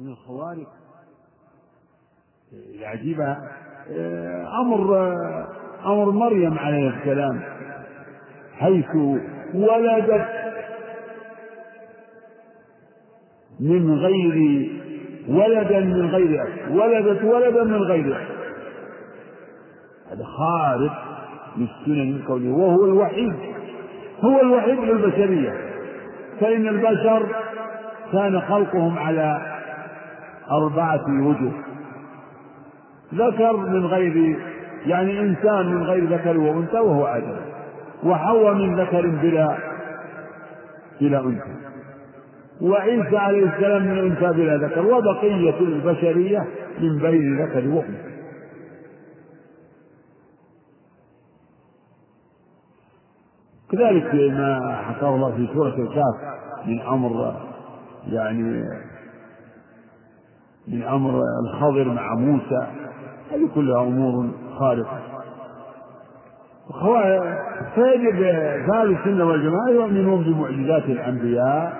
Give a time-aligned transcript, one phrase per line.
[0.00, 0.66] من الخوارق.
[2.74, 3.36] العجيبة
[4.60, 5.12] أمر
[5.86, 7.40] أمر مريم عليه السلام
[8.58, 8.94] حيث
[9.54, 10.28] ولدت
[13.60, 14.70] من غير
[15.28, 18.26] ولدا من غير أب ولدت ولدا من غير أب
[20.10, 20.92] هذا خارق
[21.56, 23.34] للسنن الكونية وهو الوحيد
[24.20, 25.70] هو الوحيد للبشرية.
[26.40, 27.26] فإن البشر
[28.12, 29.49] كان خلقهم على
[30.50, 31.52] أربعة وجوه.
[33.14, 34.38] ذكر من غير
[34.86, 37.36] يعني إنسان من غير ذكر وأنثى وهو آدم
[38.04, 39.58] وحواء من ذكر بلا
[41.00, 41.54] بلا أنثى.
[42.60, 44.86] وعيسى عليه السلام من أنثى بلا ذكر.
[44.86, 46.46] وبقية البشرية
[46.80, 48.10] من بين ذكر وأنثى.
[53.70, 57.34] كذلك ما حكاه الله في سورة الكهف من أمر
[58.06, 58.64] يعني
[60.72, 62.66] من أمر الخضر مع موسى
[63.32, 64.98] هذه كلها أمور خارقة.
[67.74, 68.22] فيجب
[68.74, 71.72] أهل السنة والجماعة يؤمنون بمعجزات الأنبياء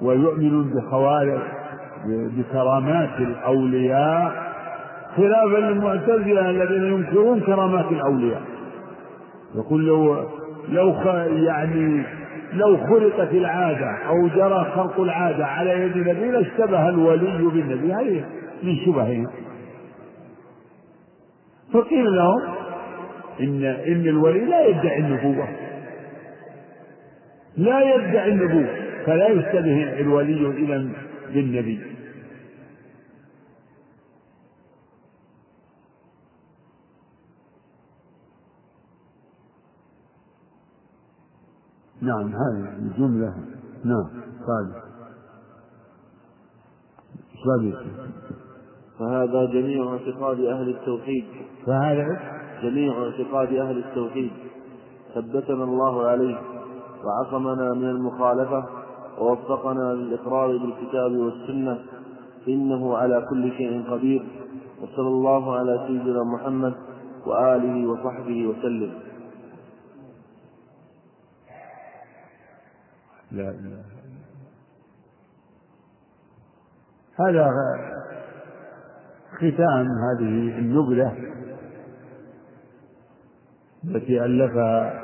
[0.00, 1.42] ويؤمنون بخوارق
[2.06, 4.32] بكرامات الأولياء
[5.16, 8.42] خلافا للمعتزلة الذين ينكرون كرامات الأولياء.
[9.54, 10.16] يقول لو
[10.68, 10.94] لو
[11.28, 12.04] يعني
[12.52, 17.92] لو خلقت العادة أو جرى خلق العادة على يد النبي لاشتبه الولي بالنبي.
[17.92, 18.24] هذه
[18.62, 19.26] من شبههم
[21.72, 22.40] فقيل لهم
[23.40, 25.48] إن إن الولي لا يدعي النبوة.
[27.56, 28.68] لا يدعي النبوة.
[29.06, 30.88] فلا يشتبه الولي إذا
[31.34, 31.91] بالنبي.
[42.02, 43.34] نعم هذه الجملة.
[43.84, 44.06] نعم
[44.46, 44.72] قال
[48.98, 51.24] فهذا جميع اعتقاد أهل التوحيد.
[51.66, 52.20] فهذا
[52.62, 54.30] جميع اعتقاد أهل التوحيد.
[55.14, 56.38] ثبتنا الله عليه
[57.04, 58.64] وعصمنا من المخالفة
[59.18, 61.78] ووفقنا للإقرار بالكتاب والسنة.
[62.48, 64.24] إنه على كل شيء قدير.
[64.82, 66.74] وصلى الله على سيدنا محمد
[67.26, 68.90] وآله وصحبه وسلم.
[73.32, 73.84] لا إله
[77.20, 77.50] هذا
[79.36, 81.16] ختام هذه النبلة
[83.84, 85.02] التي ألفها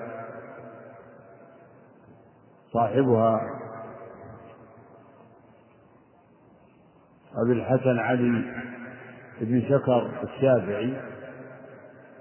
[2.73, 3.41] صاحبها
[7.37, 8.45] أبي الحسن علي
[9.41, 11.03] بن شكر الشافعي.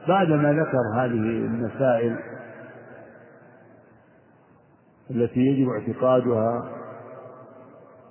[0.07, 2.36] بعدما ذكر هذه المسائل
[5.11, 6.71] التي يجب اعتقادها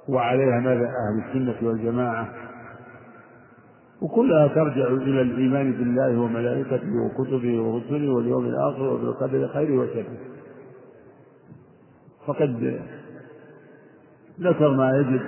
[0.09, 2.29] وعليها ماذا أهل السنة والجماعة.
[4.03, 10.17] وكلها ترجع إلى الإيمان بالله وملائكته وكتبه ورسله واليوم الآخر وبالقدر خيره وشره.
[12.27, 12.81] فقد
[14.41, 15.21] ذكر ما يجب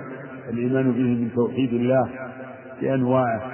[0.49, 2.09] الإيمان به من توحيد الله
[2.81, 3.51] بأنواعه.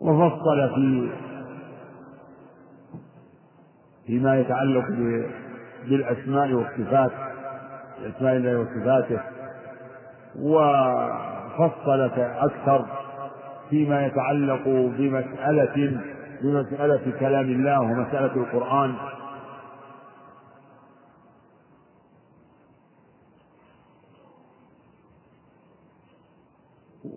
[0.00, 1.10] وفصل في
[4.08, 4.84] فيما يتعلق
[5.88, 7.12] بالأسماء والصفات
[8.00, 9.20] بأسماء الله وصفاته
[10.36, 12.86] وفصل أكثر
[13.70, 14.68] فيما يتعلق
[14.98, 16.00] بمسألة
[16.42, 18.94] بمسألة كلام الله ومسألة القرآن.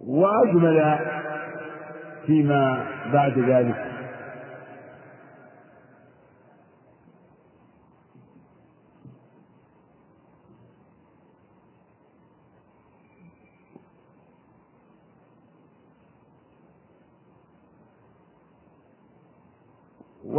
[0.08, 1.00] وأجمل
[2.26, 3.92] فيما بعد ذلك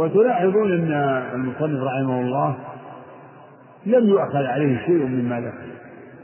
[0.03, 0.91] وتلاحظون أن
[1.35, 2.55] المصنف رحمه الله
[3.85, 5.73] لم يؤخذ عليه شيء مما ذكر.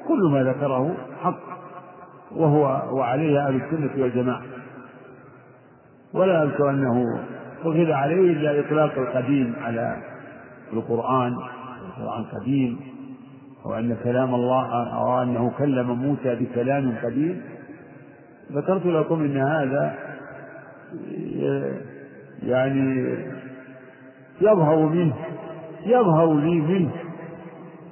[0.07, 1.39] كل ما ذكره حق
[2.36, 4.42] وهو وعليه أهل السنة والجماعة.
[6.13, 7.03] ولا أذكر أنه
[7.62, 9.98] أخذ عليه إلا إطلاق القديم على
[10.74, 11.33] القرآن
[11.88, 12.80] القرآن قديم
[13.65, 17.42] أو أن كلام الله أو أنه كلم موسى بكلام قديم.
[18.51, 19.95] ذكرت لكم إن هذا
[22.44, 23.18] يعني
[24.41, 25.13] يظهر منه
[25.86, 26.91] يظهر لي منه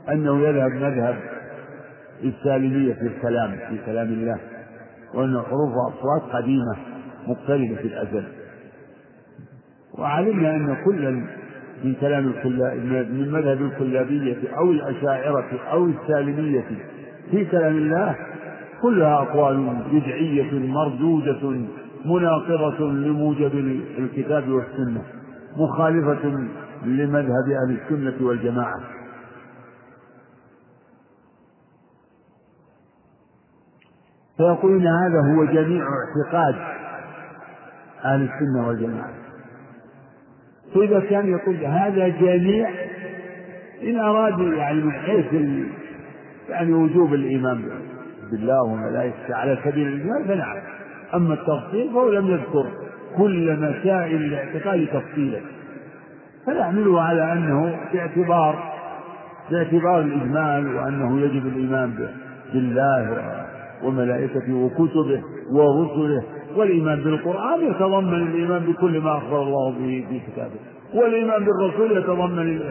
[0.10, 1.16] أنه يذهب مذهب
[2.24, 4.38] السالمية في الكلام في كلام الله
[5.14, 6.76] وأن حروف وأصوات قديمة
[7.28, 8.24] مقتربة في الأزل.
[10.00, 11.22] وعلمنا أن كل
[11.84, 12.24] من كلام
[13.12, 16.64] من مذهب الكلابية أو الأشاعرة أو السالمية
[17.32, 18.16] في كلام الله
[18.82, 21.56] كلها أقوال بدعية مردودة
[22.06, 25.02] مناقضة لموجب الكتاب والسنة.
[25.58, 26.48] مخالفة
[26.86, 28.80] لمذهب أهل السنة والجماعة.
[34.38, 36.56] فيقولون هذا هو جميع اعتقاد
[38.06, 39.14] أهل السنة والجماعة.
[40.74, 42.70] فإذا كان يقول هذا جميع
[43.84, 45.34] إن أراد يعني من حيث
[46.50, 47.70] يعني وجوب الإيمان
[48.32, 50.58] بالله وملائكته على سبيل الإجمال فنعم.
[51.14, 52.87] أما التفصيل فهو لم يذكر
[53.18, 55.40] كل مسائل الاعتقاد تفصيلا.
[56.46, 58.78] فنحمله على أنه باعتبار
[59.52, 62.10] باعتبار الإجمال وأنه يجب الإيمان
[62.54, 63.22] بالله
[63.84, 66.24] وملائكته وكتبه ورسله.
[66.56, 70.60] والإيمان بالقرآن يتضمن الإيمان بكل ما أخبر الله به في كتابه.
[70.94, 72.62] والإيمان بالرسول يتضمن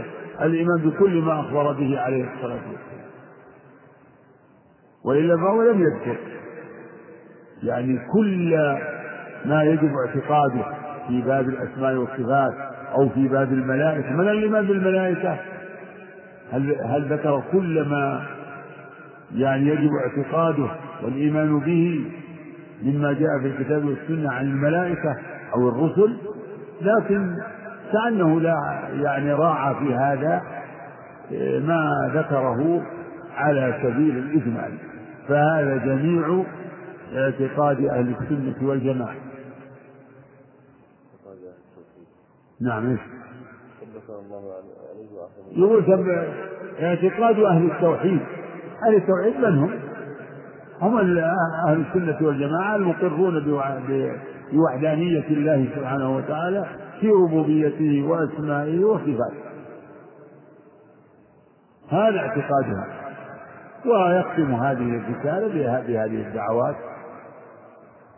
[0.40, 3.06] الإيمان بكل ما أخبر به عليه الصلاة والسلام.
[5.04, 6.16] وإلا فهو لم يذكر.
[7.62, 8.54] يعني كل
[9.44, 10.64] ما يجب اعتقاده
[11.08, 12.54] في باب الأسماء والصفات
[12.94, 14.12] أو في باب الملائكة.
[14.12, 15.36] من الإيمان بالملائكة
[16.52, 18.22] هل هل ذكر كل ما
[19.34, 20.68] يعني يجب اعتقاده
[21.02, 22.04] والإيمان به
[22.82, 25.16] مما جاء في الكتاب والسنة عن الملائكة
[25.54, 26.16] أو الرسل؟
[26.82, 27.36] لكن
[27.92, 28.54] كأنه لا
[28.92, 30.42] يعني راعى في هذا
[31.60, 32.82] ما ذكره
[33.36, 34.72] على سبيل الإجمال.
[35.28, 36.44] فهذا جميع
[37.16, 39.14] اعتقاد أهل السنة والجماعة.
[42.60, 43.00] نعم إيش؟
[45.52, 45.84] يقول
[46.80, 48.20] اعتقاد أهل التوحيد.
[48.86, 49.70] أهل التوحيد من هم؟
[50.80, 50.98] هم
[51.68, 53.44] أهل السنة والجماعة المقرون
[54.52, 56.66] بوحدانية الله سبحانه وتعالى
[57.00, 59.46] في ربوبيته وأسمائه وصفاته.
[61.88, 62.86] هذا اعتقادها.
[63.86, 65.48] ويختم هذه الرسالة
[65.86, 66.76] بهذه الدعوات.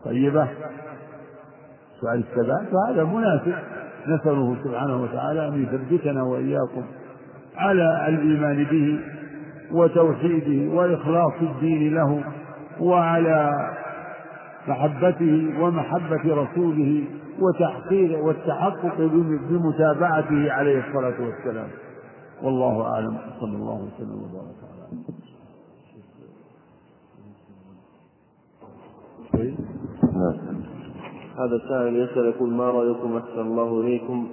[0.04, 0.48] طيبة.
[2.00, 2.68] سؤال الثبات.
[2.68, 3.54] فهذا مناسب
[4.14, 6.82] نسأله سبحانه وتعالى أن يثبتنا وإياكم
[7.56, 9.00] على الإيمان به
[9.72, 12.24] وتوحيده وإخلاص الدين له
[12.80, 13.52] وعلى
[14.68, 17.04] محبته ومحبة رسوله
[17.40, 18.96] وتحقيق والتحقق
[19.50, 21.68] بمتابعته عليه الصلاة والسلام
[22.42, 24.56] والله أعلم صلى الله وسلم وبارك
[29.34, 29.77] على.
[31.38, 34.28] هذا سائل يسأل يقول ما رأيكم أحسن الله إليكم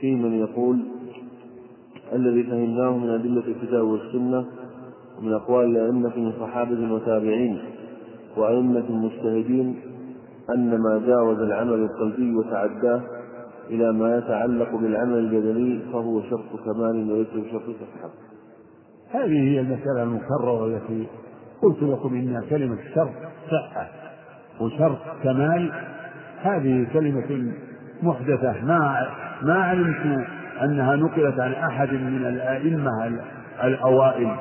[0.00, 0.78] في من يقول
[2.12, 4.46] الذي فهمناه من أدلة الكتاب والسنة
[5.18, 7.58] ومن أقوال الأئمة من صحابة وتابعين
[8.36, 9.80] وأئمة مجتهدين
[10.50, 13.02] أن ما جاوز العمل القلبي وتعداه
[13.70, 18.10] إلى ما يتعلق بالعمل البدني فهو شرط كمال وليس بشرط صحة.
[19.10, 21.06] هذه هي المسألة المكررة التي
[21.62, 23.12] قلت لكم إن كلمة شرط
[23.50, 24.03] صحة
[24.60, 25.72] وشرط كمال
[26.42, 27.52] هذه كلمة
[28.02, 28.54] محدثة.
[28.62, 29.06] ما
[29.42, 30.26] ما علمت
[30.62, 33.20] أنها نقلت عن أحد من الأئمة
[33.64, 34.36] الأوائل.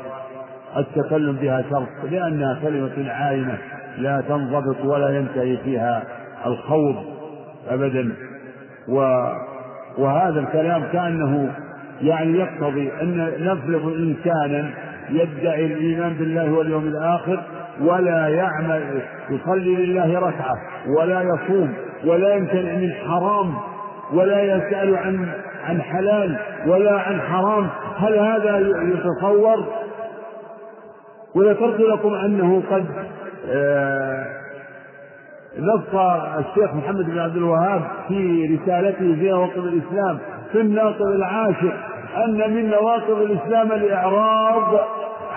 [0.77, 3.57] التكلم بها شرط لأنها كلمة عاينة
[3.98, 6.04] لا تنضبط ولا ينتهي فيها
[6.45, 6.95] الخوض
[7.69, 8.13] أبدا.
[8.88, 9.27] و
[9.98, 11.51] وهذا الكلام كأنه
[12.01, 14.69] يعني يقتضي أن نفرض إنسانا
[15.09, 17.44] يدعي الإيمان بالله واليوم الآخر
[17.81, 20.56] ولا يعمل يصلي لله ركعة
[20.97, 21.74] ولا يصوم
[22.06, 23.54] ولا يمتنع من حرام
[24.14, 25.28] ولا يسأل عن
[25.64, 27.68] عن حلال ولا عن حرام.
[27.97, 28.57] هل هذا
[28.94, 29.66] يتصور؟
[31.36, 32.86] وذكرت لكم أنه قد
[33.50, 34.26] آه،
[35.59, 35.95] نص
[36.40, 40.19] الشيخ محمد بن عبد الوهاب في رسالته في نواقض الإسلام
[40.52, 41.74] في الناقض العاشر
[42.26, 44.80] أن من نواقض الإسلام الإعراض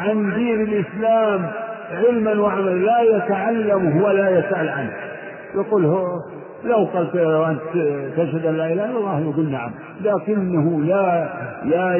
[0.00, 1.50] عن دين الإسلام.
[1.90, 4.92] علما وعملا لا يتعلمه ولا يسأل عنه.
[5.54, 6.06] يقول هو
[6.64, 7.60] لو قلت له أنت
[8.16, 9.70] تشهد أن لا إله إلا الله يقول نعم.
[10.00, 11.28] لكنه لا
[11.64, 11.96] لا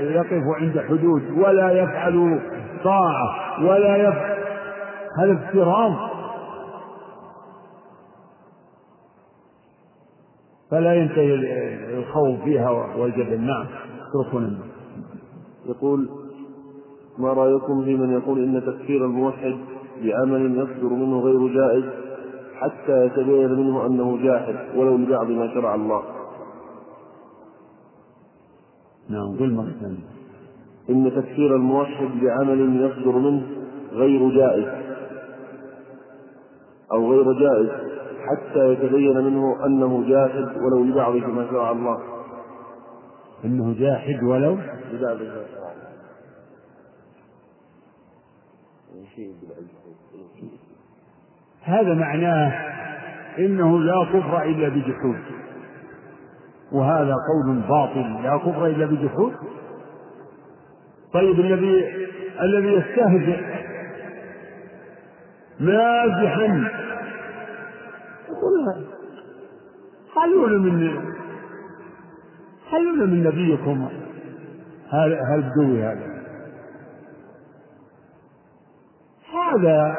[0.00, 2.40] يقف عند حدود ولا يفعل
[2.84, 4.36] طاعة ولا يفعل
[5.18, 5.92] هذا افتراض؟
[10.70, 11.34] فلا ينتهي
[11.98, 13.66] الخوف فيها والجبل نعم
[15.68, 16.08] يقول
[17.18, 19.56] ما رأيكم في من يقول إن تكفير الموحد
[20.02, 21.84] بعمل يصدر منه غير جائز
[22.54, 26.02] حتى يتبين منه أنه جاحد ولو لبعض ما شرع الله؟
[29.08, 30.12] نعم قل مرة ثانية
[30.90, 33.42] إن تكفير الموحد بعمل يصدر منه
[33.92, 34.66] غير جائز
[36.92, 37.68] أو غير جائز
[38.22, 41.98] حتى يتبين منه أنه جاحد ولو لبعض ما شرع الله.
[43.44, 44.56] إنه جاحد ولو
[44.92, 45.61] لبعض ما شرع الله.
[51.62, 52.52] هذا معناه
[53.38, 55.18] إنه لا كفر إلا بجحود.
[56.72, 59.32] وهذا قول باطل لا كفر إلا بجحود.
[61.12, 61.84] طيب الذي
[62.40, 63.40] الذي يستهزئ
[65.60, 66.70] مازحا
[68.28, 68.86] يقول
[70.14, 71.04] خلونا من
[72.70, 73.88] خلونا من نبيكم.
[74.90, 76.11] هالبدوي هذا؟
[79.52, 79.96] هذا؟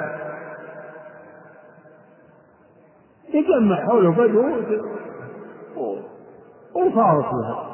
[3.34, 4.44] يجمع حوله بدو
[6.76, 7.74] وفارق لها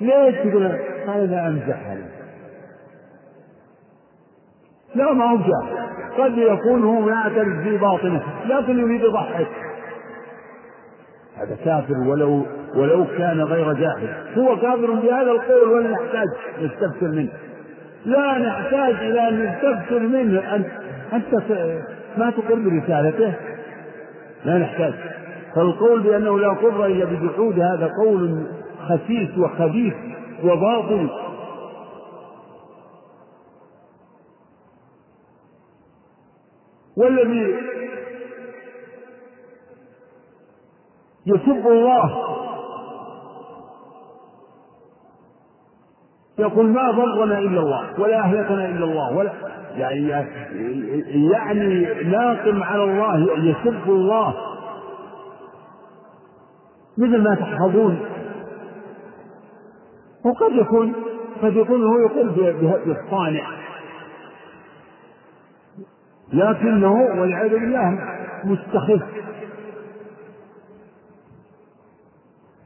[0.00, 0.66] ليش تقول
[1.06, 2.12] هذا امزح عليه
[4.94, 5.38] لا ما هو
[6.18, 9.48] قد يكون هو يعترف في باطنه لكن يريد يضحك
[11.36, 14.38] هذا كافر ولو ولو كان غير جاهل.
[14.38, 16.28] هو كافر بهذا القول ولا نحتاج
[16.60, 17.32] نستفسر منه.
[18.04, 20.54] لا نحتاج إلى أن نستفسر منه.
[20.54, 20.66] انت
[21.12, 21.34] أنت
[22.16, 23.34] ما تقر برسالته؟
[24.44, 24.94] لا نحتاج.
[25.54, 28.46] فالقول بأنه لا كفر إلا بجحود هذا قول
[28.88, 29.94] خسيس وخبيث
[30.44, 31.10] وباطل.
[36.96, 37.56] والذي
[41.26, 42.32] يسب الله
[46.42, 49.32] يقول ما ضرنا إلا الله ولا أهلكنا إلا الله ولا
[49.76, 50.08] يعني
[51.32, 54.34] يعني ناقم على الله يسب الله.
[56.98, 58.00] مثل ما تحفظون.
[60.24, 60.92] وقد يكون
[61.42, 62.28] قد يكون هو يقول
[62.86, 63.46] بالصانع.
[66.32, 67.98] لكنه والعياذ بالله
[68.44, 69.02] مستخف.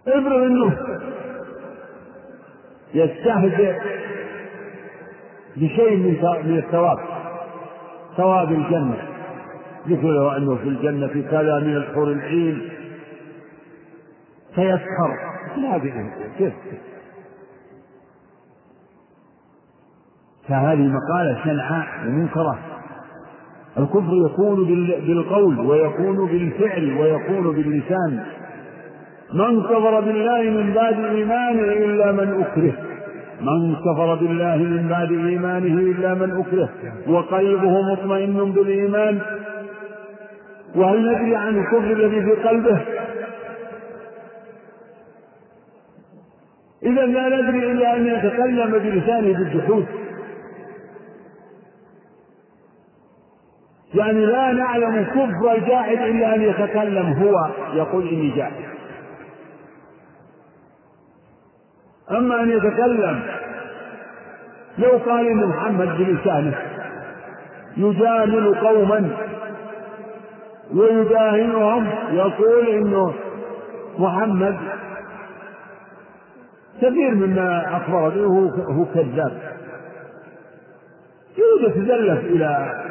[0.09, 0.77] افرض انه
[2.95, 3.75] يستهزئ
[5.57, 5.97] بشيء
[6.45, 6.99] من الثواب.
[8.17, 9.09] ثواب الجنة.
[9.87, 12.69] مثل لو أنه في الجنة في كذا من الحور العين.
[14.55, 15.17] فيسخر.
[15.57, 16.53] هذه كيف؟
[20.49, 22.59] فهذه مقالة شنعاء ومنكرة.
[23.79, 24.65] الكفر يكون
[25.07, 28.27] بالقول ويكون بالفعل ويكون باللسان.
[29.33, 32.73] من كفر بالله من بعد إيمانه إلا من أكره.
[33.41, 36.69] من كفر بالله من بعد إيمانه إلا من أكره.
[37.09, 39.21] وقلبه مطمئن بالإيمان.
[40.77, 42.81] وهل ندري عن الكفر الذي في قلبه؟
[46.83, 49.87] إذا لا ندري إلا أن يتكلم بلسانه بالجحود.
[53.95, 57.51] يعني لا نعلم كفر الجاحد إلا أن يتكلم هو.
[57.75, 58.76] يقول إني جاحد.
[62.11, 63.23] أما أن يتكلم
[64.79, 66.59] لو قال إن محمد بلسانه
[67.77, 69.11] يجامل قوما
[70.75, 73.15] ويداهنهم يقول إنه
[73.99, 74.57] محمد
[76.83, 79.57] كثير مما أخبر به هو كذاب.
[81.39, 82.83] يريد يتزلف إلى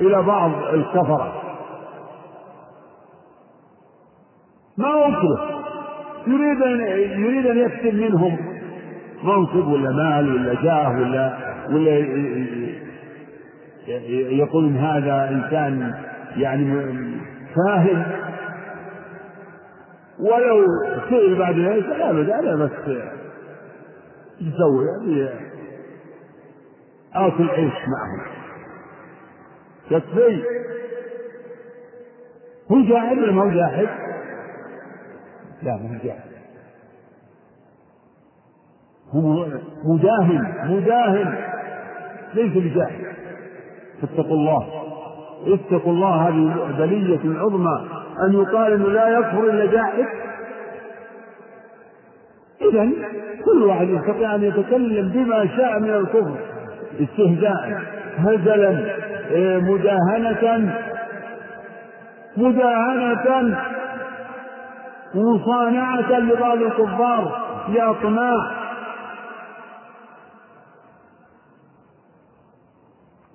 [0.00, 1.42] إلى بعض الكفرة.
[4.78, 5.53] ما أكره
[6.26, 6.80] يريد أن
[7.22, 8.36] يريد أن يكسب منهم
[9.22, 11.38] منصب ولا مال ولا جاه ولا
[11.70, 11.98] ولا
[14.38, 15.94] يقول إن هذا إنسان
[16.36, 16.84] يعني
[17.56, 18.02] فاهم.
[20.18, 20.66] ولو
[21.10, 22.70] سئل بعد ذلك لا أبدا أنا بس
[24.40, 25.28] يسوي يعني
[27.14, 28.26] آكل عيش معهم.
[29.90, 30.42] يكفي.
[32.72, 33.88] هو جاحد ولا ما هو جاحد؟
[35.64, 36.34] لا ما هو جاحد
[39.12, 39.46] هو
[39.84, 41.34] مداهن مداهن
[42.34, 43.04] ليس بجاحد
[44.00, 44.68] فاتقوا الله.
[45.46, 47.88] اتقوا الله هذه بلية عظمى
[48.26, 50.04] أن يقال أنه لا يكفر إلا جاحد
[52.60, 52.90] إذا
[53.44, 56.36] كل واحد يستطيع أن يتكلم بما شاء من الكفر.
[57.00, 57.82] استهزاء
[58.16, 58.94] هزلا
[59.30, 60.74] إيه، مداهنة
[62.36, 63.56] مداهنة
[65.14, 68.64] مصانعة لبعض الكفار لأطماع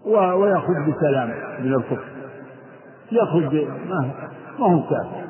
[0.05, 2.05] ويأخذ بسلام من الكفر.
[3.11, 3.55] يأخذ
[3.89, 4.13] ما
[4.59, 5.29] هو كافر.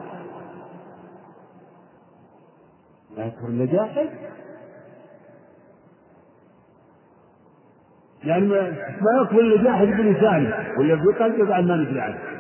[3.17, 4.09] لا يكفر النجاحد
[8.23, 8.75] يعني ما,
[9.21, 12.38] يكفر اللي جاحد بلسانه ولا بقلبه بعد ما ندري عنه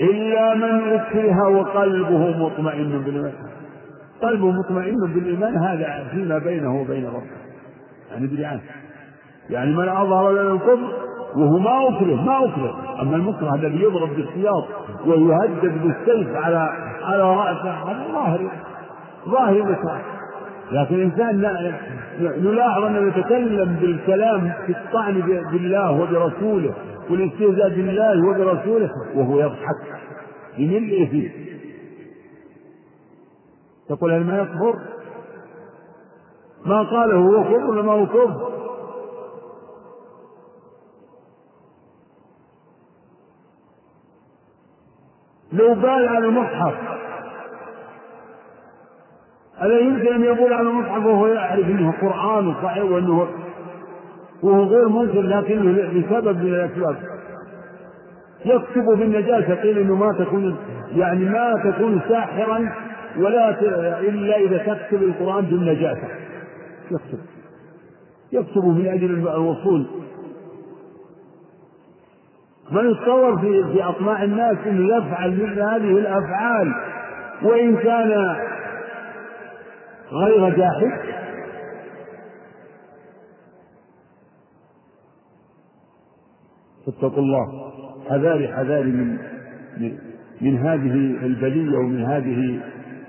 [0.00, 3.32] إلا من أكره وقلبه مطمئن بالإيمان.
[4.22, 7.40] قلبه مطمئن بالإيمان هذا فيما بينه وبين ربه.
[8.10, 8.60] يعني عنه
[9.50, 10.92] يعني من أظهر لنا الكفر
[11.36, 14.64] وهو ما أكره ما أكره أما المكره الذي يضرب بالسياط
[15.06, 16.70] ويهدد بالسيف على
[17.02, 18.50] على رأسه هذا ظاهر
[19.28, 20.00] ظاهر الإكراه
[20.72, 21.40] لكن الإنسان
[22.20, 25.20] نلاحظ أنه يتكلم بالكلام في الطعن
[25.52, 26.74] بالله وبرسوله.
[27.10, 30.00] والاستهزاء بالله وبرسوله وهو يضحك
[30.58, 31.30] بملء فيه
[33.88, 34.78] تقول هل ما يكفر؟
[36.66, 38.50] ما قاله هو كفر ولا ما هو كفر؟
[45.52, 46.74] لو بال على المصحف
[49.62, 53.28] ألا يمكن أن يقول على المصحف وهو يعرف أنه قرآن صحيح وأنه
[54.42, 56.96] وهو غير ممكن لكنه لسبب من الأسباب.
[58.44, 60.56] يكتب بالنجاسة قيل أنه ما تكون
[60.96, 62.72] يعني ما تكون ساحرا
[63.18, 63.60] ولا
[64.00, 66.08] إلا إذا تكتب القرآن بالنجاسة.
[66.90, 67.18] يكتب.
[68.32, 69.86] يكتب من أجل الوصول.
[72.70, 76.74] من يتصور في في أطماع الناس أنه يفعل مثل هذه الأفعال
[77.42, 78.36] وإن كان
[80.12, 81.19] غير جاحد
[86.86, 87.70] فاتقوا الله.
[88.10, 89.18] حذاري حذاري من
[90.40, 92.60] من هذه البلية ومن هذه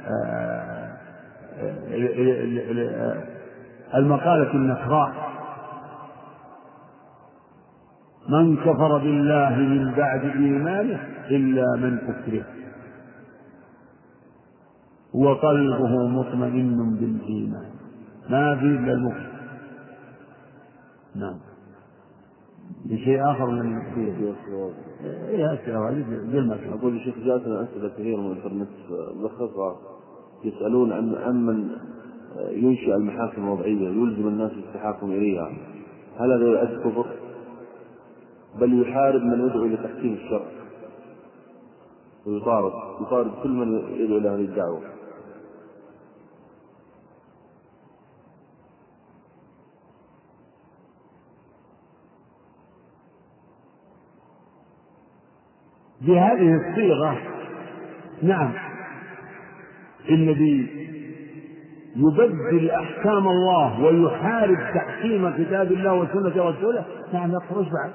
[0.07, 0.97] آه،
[1.91, 3.23] آه،
[3.95, 5.31] المقالة النكراء
[8.29, 10.99] من كفر بالله من بعد إيمانه
[11.31, 12.45] إلا من أكره.
[15.13, 17.71] وقلبه مطمئن بالإيمان.
[18.29, 19.31] ما في إلا المكره
[21.15, 21.50] نعم.
[22.85, 24.33] بشيء آخر من في
[25.29, 28.69] إيه أسئلة هذه أقول الشيخ جاءتنا أسئلة كثيرة من الإنترنت
[29.15, 29.75] ملخصها
[30.43, 31.69] يسألون عن من
[32.49, 35.51] ينشئ المحاكم الوضعية يلزم الناس التحاكم إليها.
[36.17, 37.05] هل هذا يعد كفر؟
[38.59, 40.46] بل يحارب من يدعو إلى تحكيم الشرع
[42.25, 42.74] ويطارد.
[43.01, 44.46] يطارد كل من يدعو إلى هذه
[56.01, 57.18] بهذه الصيغة.
[58.24, 58.51] نعم.
[60.09, 60.68] الذي
[61.96, 66.85] يبدل أحكام الله ويحارب تحكيم كتاب الله وسنة رسوله.
[67.14, 67.92] نعم يخرج بعد.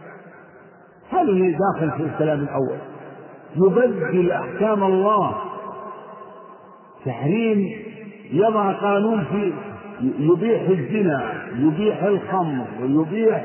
[1.29, 2.79] اللي داخل في الكلام الأول.
[3.57, 5.35] يبدل أحكام الله.
[7.05, 7.73] تحريم
[8.33, 9.53] يضع قانون في
[10.01, 13.45] يبيح الزنا يبيح الخمر يبيح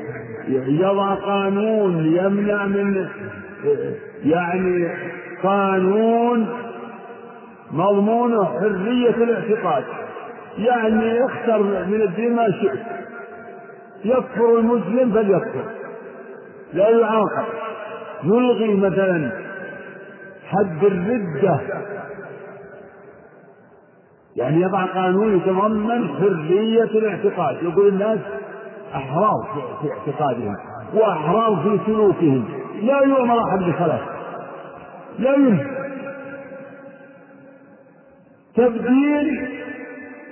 [0.68, 3.08] يضع قانون يمنع من
[4.24, 4.88] يعني
[5.42, 6.48] قانون
[7.72, 9.84] مضمونه حرية الاعتقاد.
[10.58, 12.80] يعني اختر من الدين ما شئت.
[14.04, 15.64] يكفر المسلم فليكفر.
[16.72, 17.44] لا يعاقب.
[18.24, 19.30] يلغي مثلا
[20.46, 21.60] حد الردة.
[24.36, 27.62] يعني يضع قانون يتضمن حرية الاعتقاد.
[27.62, 28.18] يقول الناس
[28.94, 30.56] أحرار في اعتقادهم
[30.94, 32.44] وأحرار في سلوكهم.
[32.82, 34.00] لا يؤمر أحد بصلاة
[35.18, 35.82] لا يمكن
[38.54, 39.48] تبديل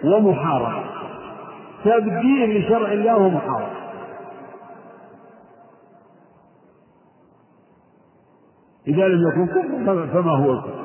[0.05, 0.85] ومحاربة.
[1.85, 3.81] تبديل لشرع الله ومحاربة.
[8.89, 10.81] إذا لم يكن كفر فما هو الكفر؟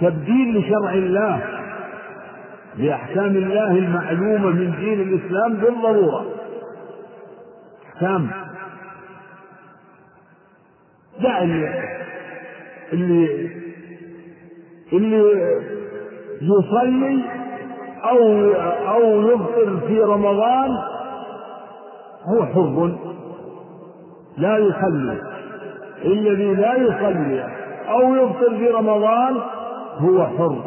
[0.00, 1.57] تبديل لشرع الله
[2.78, 6.26] لأحكام الله المعلومة من دين الإسلام بالضرورة.
[7.94, 8.30] أحكام.
[11.20, 11.68] يعني
[12.92, 13.50] اللي
[14.92, 15.22] اللي
[16.42, 17.24] يصلي
[18.04, 18.52] أو
[18.94, 20.70] أو يفطر في رمضان
[22.24, 22.98] هو حر
[24.36, 25.18] لا يصلي.
[26.04, 27.44] الذي لا يصلي
[27.88, 29.36] أو يفطر في رمضان
[29.98, 30.64] هو حر.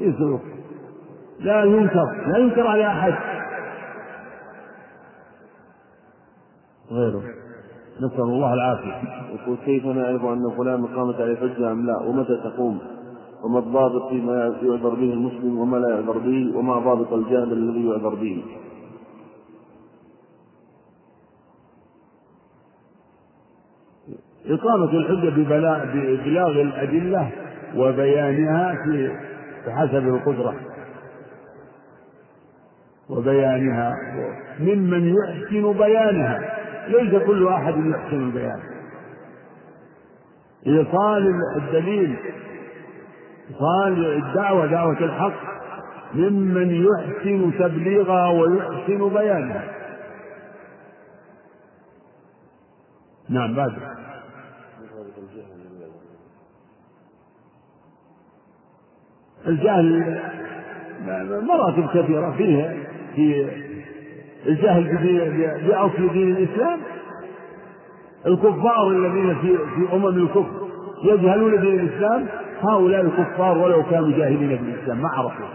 [0.00, 0.53] يسلك
[1.40, 3.14] لا ينكر لا ينكر على أحد.
[6.90, 7.22] غيره.
[8.00, 9.02] نسأل الله العافية.
[9.34, 12.78] يقول كيف نعرف أن فلان قامت عليه حجة أم لا؟ ومتى تقوم؟
[13.44, 18.14] وما الضابط فيما يعذر به المسلم وما لا يعذر به؟ وما ضابط الجهل الذي يعذر
[18.14, 18.44] به؟
[24.46, 27.32] إقامة الحجة ببلاغ الأدلة
[27.76, 29.10] وبيانها في
[29.66, 30.54] بحسب القدرة.
[33.10, 33.94] وبيانها.
[34.60, 36.40] ممن يحسن بيانها.
[36.88, 38.60] ليس كل أحد يحسن البيان
[40.66, 42.16] إيصال الدليل.
[43.50, 45.54] إيصال الدعوة دعوة الحق.
[46.14, 49.64] ممن يحسن تبليغها ويحسن بيانها.
[53.28, 53.72] نعم بعد.
[59.46, 60.20] الجهل
[61.42, 62.83] مراتب كثيرة فيها.
[63.16, 63.48] في
[64.46, 64.84] الجهل
[65.66, 66.80] بأصل دين الإسلام
[68.26, 70.64] الكفار الذين في في أمم الكفر
[71.04, 72.26] يجهلون دين الإسلام
[72.62, 75.46] هؤلاء الكفار ولو كانوا جاهلين بالإسلام ما عرفوا.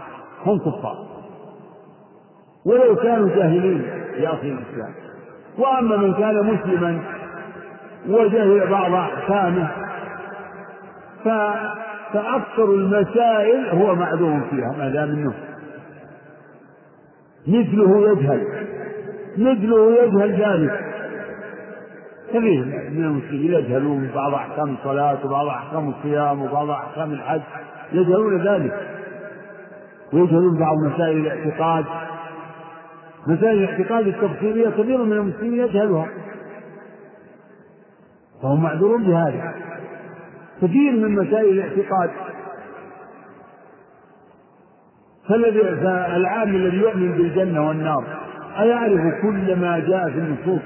[0.46, 0.96] هم كفار.
[2.66, 3.82] ولو كانوا جاهلين
[4.18, 4.94] بأصل الإسلام.
[5.58, 7.00] وأما من كان مسلما
[8.08, 9.68] وجهل بعض أحكامه
[12.12, 15.34] فأكثر المسائل هو معذور فيها ما دام منه
[17.46, 18.46] مثله يجهل
[19.38, 20.90] مثله يجهل ذلك
[22.28, 27.40] كثير من المسلمين يجهلون بعض أحكام الصلاة وبعض أحكام الصيام وبعض أحكام الحج
[27.92, 28.88] يجهلون ذلك.
[30.12, 31.84] ويجهلون بعض مسائل الاعتقاد.
[33.26, 36.06] مسائل الاعتقاد التفصيلية كثير من المسلمين يجهلها.
[38.42, 39.54] فهم معذورون بهذا.
[40.62, 42.10] كثير من مسائل الاعتقاد.
[45.28, 48.04] فالذي فالعام الذي يؤمن بالجنة والنار
[48.60, 50.62] أيعرف كل ما جاء في النصوص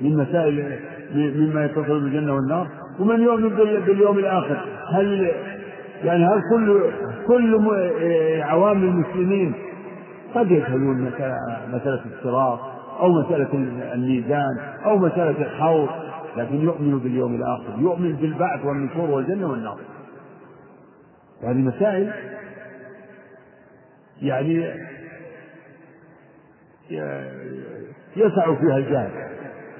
[0.00, 0.78] من مسائل
[1.14, 2.68] مما يتصل بالجنة والنار؟
[3.00, 3.48] ومن يؤمن
[3.86, 4.58] باليوم الآخر؟
[4.92, 5.30] هل
[6.04, 6.80] يعني هل كل
[7.26, 7.54] كل
[8.42, 9.52] عوام المسلمين
[10.34, 11.10] قد يجهلون
[11.72, 12.58] مسألة الصراط
[13.00, 13.48] أو مسألة
[13.94, 15.88] الميزان أو مسألة الحوض
[16.36, 19.76] لكن يؤمن باليوم الآخر يؤمن بالبعث والنشور والجنة والنار؟
[21.42, 22.10] هذه مسائل
[24.22, 24.54] يعني
[28.16, 29.30] يسع فيها الجاهل.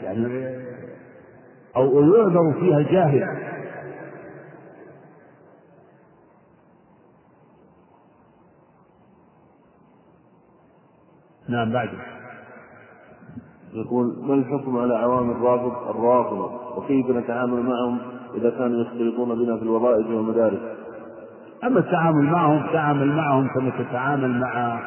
[0.03, 0.61] يعني
[1.77, 3.51] أو يعذر فيها الجاهل.
[11.49, 11.89] نعم بعد.
[13.73, 18.01] يقول ما الحكم على عوام الرافض الرافضة؟ وكيف نتعامل معهم
[18.35, 20.80] إذا كانوا يختلطون بنا في الوظائف والمدارس.
[21.65, 24.81] أما التعامل معهم تعامل معهم كما تتعامل مع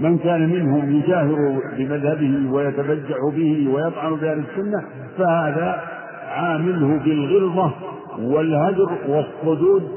[0.00, 4.84] من كان منهم يجاهر بمذهبه ويتبجع به ويطعن بأهل السنة
[5.18, 5.80] فهذا
[6.28, 7.72] عامله بالغلظة
[8.18, 9.90] والهجر والصدود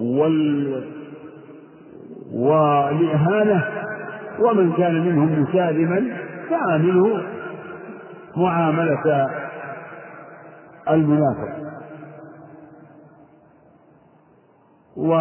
[0.00, 0.84] وال
[2.34, 3.64] والإهانة.
[4.40, 6.16] ومن كان منهم مسالما
[6.50, 7.22] فعامله
[8.36, 9.28] معاملة
[10.90, 11.61] المنافق.
[14.96, 15.12] و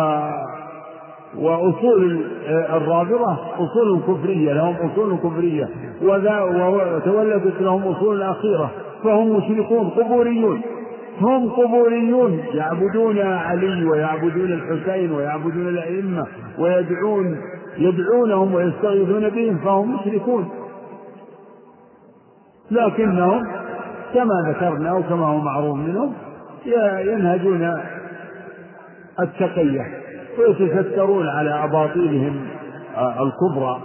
[1.37, 5.69] وأصول الرافضة أصول كفرية لهم أصول كفرية.
[6.01, 8.71] وتولدت لهم أصول أخيرة
[9.03, 10.61] فهم مشركون قبوريون.
[11.21, 16.27] هم قبوريون يعبدون علي ويعبدون الحسين ويعبدون الأئمة
[16.59, 17.37] ويدعون
[17.77, 20.49] يدعونهم ويستغيثون بهم فهم مشركون.
[22.71, 23.43] لكنهم
[24.13, 26.13] كما ذكرنا وكما هو معروف منهم
[27.05, 27.77] ينهجون
[29.21, 29.81] التقية.
[30.39, 32.47] ويتسترون على أباطيلهم
[32.97, 33.81] الكبرى.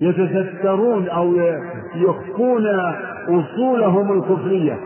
[0.00, 1.34] يتسترون أو
[1.94, 2.66] يخفون
[3.28, 4.78] أصولهم الكفرية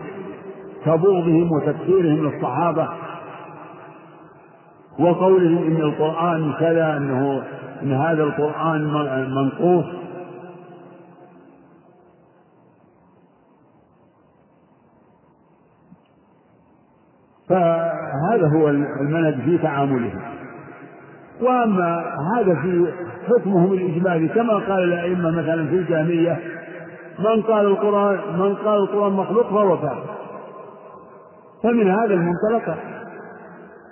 [0.85, 2.89] كبغضهم وتكفيرهم للصحابة.
[4.99, 7.43] وقولهم إن القرآن كذا أنه
[7.83, 8.83] إن هذا القرآن
[9.35, 9.85] منقوص.
[18.11, 20.21] فهذا هو المنهج في تعاملهم
[21.41, 22.93] وأما هذا في
[23.27, 26.39] حكمهم الاجمالي كما قال الأئمة مثلا في الجامية
[27.19, 30.03] من قال القرآن من قال القرآن مخلوق فهو كافر.
[31.63, 32.77] فمن هذا المنطلق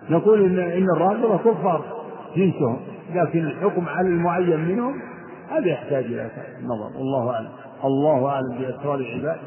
[0.09, 1.81] نقول ان إن الرافضه كفار.
[2.35, 2.79] جنسهم.
[3.13, 5.01] لكن الحكم على المعين منهم
[5.49, 6.29] هذا يحتاج إلى
[6.63, 6.97] نظر.
[6.97, 7.49] والله أعلم.
[7.83, 9.37] الله أعلم بأسرار العباد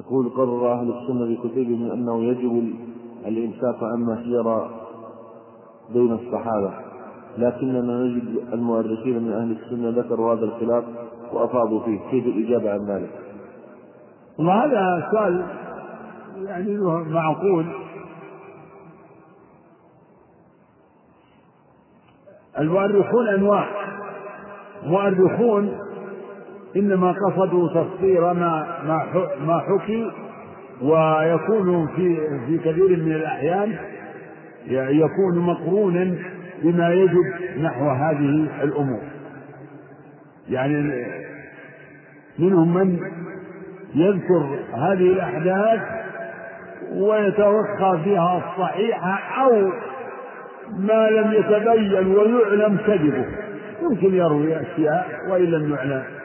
[0.00, 2.74] يقول قرر أهل السنة في كتبهم أنه يجب
[3.26, 4.68] الإمساك عما سير
[5.92, 6.72] بين الصحابة
[7.38, 10.84] لكننا نجد المؤرخين من أهل السنة ذكروا هذا الخلاف
[11.32, 13.10] وأفاضوا فيه كيف الإجابة عن ذلك؟
[14.38, 15.46] وهذا سؤال
[16.44, 16.78] يعني
[17.10, 17.66] معقول
[22.58, 23.66] المؤرخون أنواع
[24.86, 25.89] مؤرخون
[26.76, 28.66] إنما قصدوا تفسير ما
[29.46, 30.10] ما حكي
[30.82, 33.76] ويكون في في كثير من الأحيان
[34.70, 36.14] يكون مقرونا
[36.62, 37.24] بما يجب
[37.60, 39.00] نحو هذه الأمور.
[40.48, 41.04] يعني
[42.38, 42.98] منهم من
[43.94, 45.80] يذكر هذه الأحداث
[46.92, 49.72] ويتوخى فيها الصحيحة أو
[50.78, 53.26] ما لم يتبين ويعلم كذبه.
[53.82, 56.19] يمكن يروي أشياء وإن لم يعلم.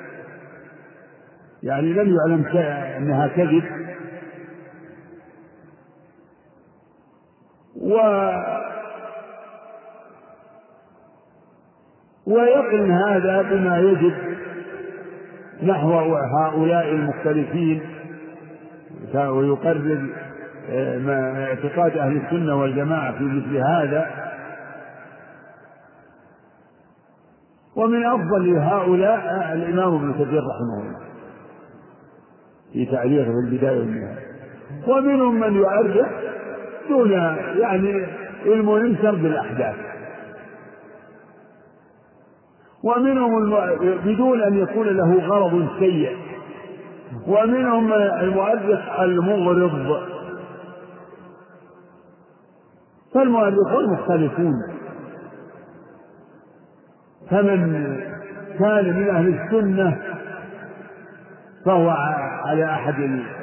[1.66, 2.46] يعني لم يعلم
[2.98, 3.64] أنها كذب.
[7.82, 7.96] و
[12.26, 14.14] ويقرن هذا بما يجب
[15.64, 17.82] نحو هؤلاء المختلفين.
[19.16, 20.10] ويقرر
[20.70, 24.26] آه، اعتقاد أهل السنة والجماعة في مثل هذا.
[27.76, 31.15] ومن أفضل هؤلاء الإمام ابن كثير رحمه الله.
[32.74, 34.26] في تعليقه في البداية والنهاية
[34.88, 36.08] ومنهم من يؤرخ
[36.90, 37.12] دون
[37.60, 38.06] يعني
[38.46, 39.76] علم سرد الأحداث
[42.84, 43.56] ومنهم
[44.06, 46.18] بدون أن يكون له غرض سيء.
[47.28, 50.02] ومنهم المؤرخ المغرض.
[53.14, 54.54] فالمؤرخون مختلفون.
[57.30, 57.98] فمن
[58.60, 60.02] كان من أهل السنة
[61.66, 61.96] فهو
[62.46, 62.94] على أحد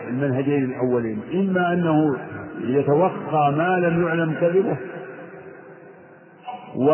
[0.09, 2.17] المنهجين الأولين إما أنه
[2.61, 4.77] يتوقع ما لم يعلم كذبه
[6.77, 6.91] و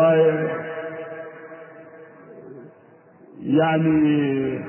[3.41, 4.59] يعني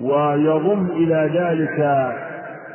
[0.00, 1.78] ويضم إلى ذلك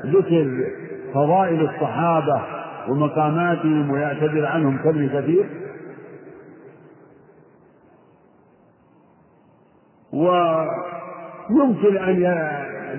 [0.06, 0.72] ذكر
[1.14, 2.42] فضائل الصحابة
[2.90, 5.46] ومقاماتهم ويعتذر عنهم كابن كثير.
[11.50, 12.22] ويمكن أن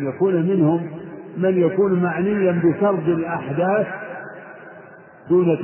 [0.03, 0.91] يكون منهم
[1.37, 3.87] من يكون معنيا بسرد الأحداث
[5.29, 5.59] دون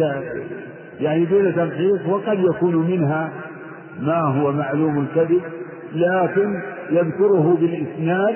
[1.01, 3.31] يعني دون تمحيص وقد يكون منها
[4.01, 5.43] ما هو معلوم كذب
[5.93, 8.35] لكن يذكره بالإسناد.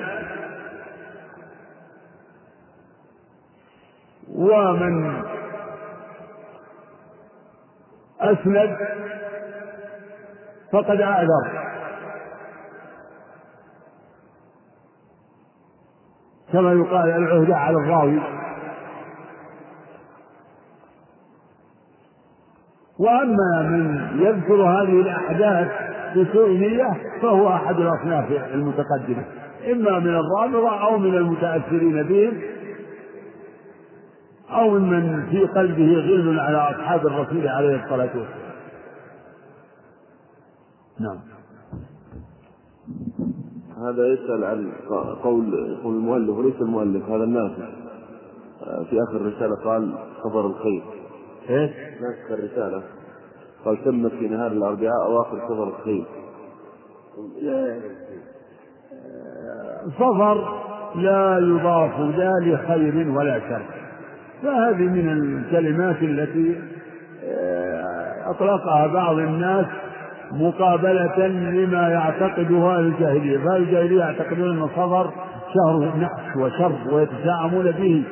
[4.35, 5.21] ومن
[8.21, 8.77] أسند
[10.71, 11.76] فقد أعذر.
[16.53, 18.19] كما يقال العهدة على الراوي.
[22.99, 25.71] وأما من يذكر هذه الأحداث
[26.15, 29.25] بسوء نية فهو أحد الأصناف المتقدمة.
[29.71, 32.41] إما من الرافضة أو من المتأثرين بهم
[34.49, 38.47] أو ممن في قلبه غل على أصحاب الرسول عليه الصلاة والسلام.
[40.99, 41.36] نعم.
[43.81, 44.71] هذا يسأل عن
[45.23, 47.67] قول يقول المؤلف وليس المؤلف هذا النافع.
[48.89, 50.83] في آخر الرسالة قال خبر الخير.
[51.49, 52.83] إيش؟ ناسخ الرسالة.
[53.65, 56.05] قال تمت في نهار الأربعاء أواخر صفر الخير.
[59.99, 60.59] صفر
[60.95, 63.65] لا يضاف لا لخير ولا شر.
[64.43, 66.61] فهذه من الكلمات التي
[67.23, 69.65] آه، أطلقها بعض الناس
[70.31, 73.37] مقابلة لما يعتقدها الجاهلية.
[73.37, 75.11] فالجاهلية يعتقدون أن صفر
[75.53, 78.03] شهر نحس وشر ويتشاءمون به.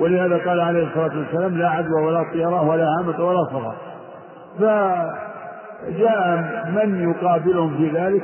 [0.00, 3.74] ولهذا قال عليه الصلاة والسلام لا عدوى ولا طيرة ولا هامة ولا صفر
[4.58, 8.22] فجاء من يقابلهم في ذلك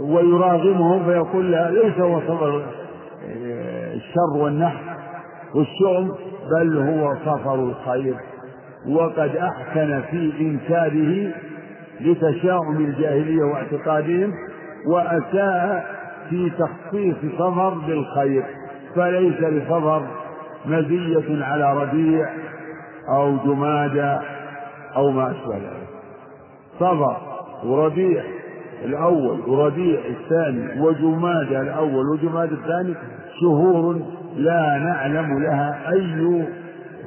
[0.00, 2.62] ويراغمهم فيقول لا ليس هو صبر
[3.94, 4.84] الشر والنحس
[5.54, 6.14] والشؤم
[6.50, 8.14] بل هو صفر الخير.
[8.88, 11.32] وقد أحسن في إنكاره
[12.00, 14.34] لتشاؤم الجاهلية واعتقادهم
[14.86, 15.86] وأساء
[16.30, 18.44] في تخصيص صفر بالخير
[18.94, 20.02] فليس لصفر
[20.66, 22.28] مزية على ربيع
[23.14, 24.18] أو جمادى
[24.96, 25.88] أو ما أشبه ذلك.
[26.80, 27.16] صفر
[27.64, 28.22] وربيع
[28.84, 32.94] الأول وربيع الثاني وجمادى الأول وجمادى الثاني
[33.40, 34.00] شهور
[34.36, 36.44] لا نعلم لها أي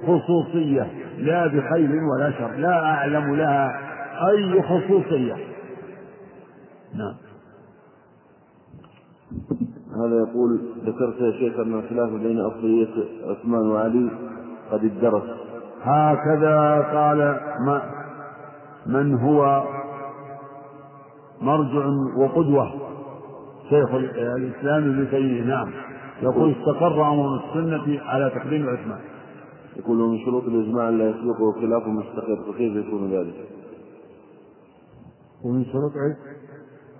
[0.08, 3.80] خصوصية لا بخير ولا شر لا أعلم لها
[4.30, 5.36] أي خصوصية
[6.96, 7.16] نعم.
[9.96, 12.88] هذا يقول ذكرت يا شيخ أن الخلاف بين أفضلية
[13.26, 14.10] عثمان وعلي
[14.72, 15.24] قد ادرس
[15.82, 17.82] هكذا قال ما
[18.86, 19.64] من هو
[21.42, 21.86] مرجع
[22.18, 22.72] وقدوة.
[23.70, 25.72] شيخ الإسلام ابن تيمية نعم.
[26.22, 29.00] يقول استقر أمر السنة على تقديم عثمان.
[29.76, 33.61] يقول من شروط الإجماع لا يسبقه خلاف مستقر فكيف يكون ذلك؟
[35.44, 35.92] ومن شروط؟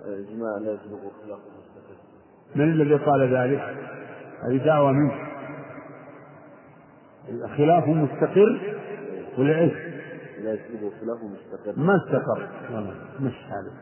[0.04, 1.96] الإجماع لا يسبقه خلاف مستقر
[2.54, 3.60] من الذي قال ذلك؟
[4.42, 5.12] هذه دعوة منه.
[7.56, 8.60] خلاف مستقر
[9.38, 9.72] إيش؟
[10.42, 12.48] لا يسبقه خلاف مستقر ما استقر.
[12.74, 13.72] والله مش هذا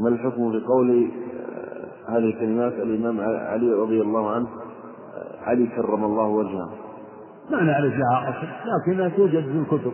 [0.00, 1.10] ما الحكم في قول
[2.08, 4.48] هذه الكلمات؟ الإمام علي رضي الله عنه
[5.40, 6.70] علي كرم الله وجهه.
[7.50, 9.92] ما نعرف لها أصل لكنها توجد في الكتب.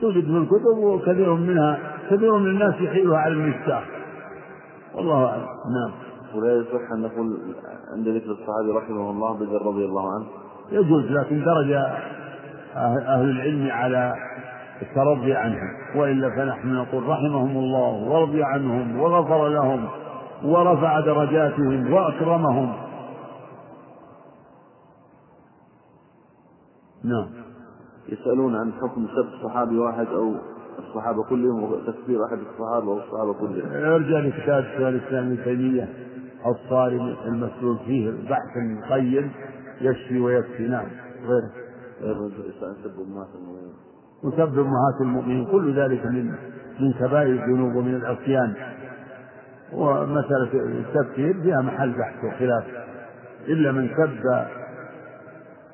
[0.00, 1.78] توجد في الكتب وكثير منها
[2.10, 3.84] كثير من الناس يحيلها على المفتاح.
[4.94, 5.42] والله أعلم.
[5.42, 5.92] نعم.
[6.34, 7.38] ولا يصح أن نقول
[7.92, 10.26] عند ذكر الصحابي رحمه الله بدر رضي الله عنه.
[10.72, 11.80] يجوز لكن درجة
[12.76, 14.14] أهل العلم على
[14.82, 15.68] الترضي عنهم.
[15.96, 19.88] وإلا فنحن نقول رحمهم الله ورضي عنهم وغفر لهم
[20.44, 22.72] ورفع درجاتهم وأكرمهم.
[27.04, 27.47] نعم.
[28.08, 30.34] يسألون عن حكم سب صحابي واحد أو
[30.78, 35.88] الصحابة كلهم وتكفير أحد الصحابة أو الصحابة كلهم ارجع لكتاب شيخ الإسلام ابن تيمية
[36.46, 39.30] الصارم المسلول فيه بحث قيم
[39.80, 40.86] يشفي ويكفي نعم.
[41.26, 41.50] غيره
[42.00, 42.14] غير
[42.84, 43.74] سب أمهات المؤمنين.
[44.24, 46.34] وسب أمهات المؤمنين كل ذلك من
[46.80, 48.54] من كبائر الذنوب ومن العصيان.
[49.72, 52.64] ومسألة التفكير فيها محل بحث وخلاف.
[53.48, 54.46] إلا من سب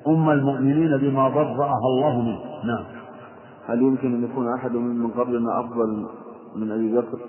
[0.07, 2.39] أم المؤمنين بما برأها الله منه.
[2.65, 2.85] نعم.
[3.67, 6.07] هل يمكن أن يكون أحد من قبلنا أفضل
[6.55, 7.19] من أبي بكر؟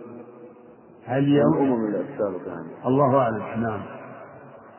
[1.06, 2.86] هل يوم الأمم السابقة يعني.
[2.86, 3.62] الله أعلم.
[3.62, 3.80] نعم.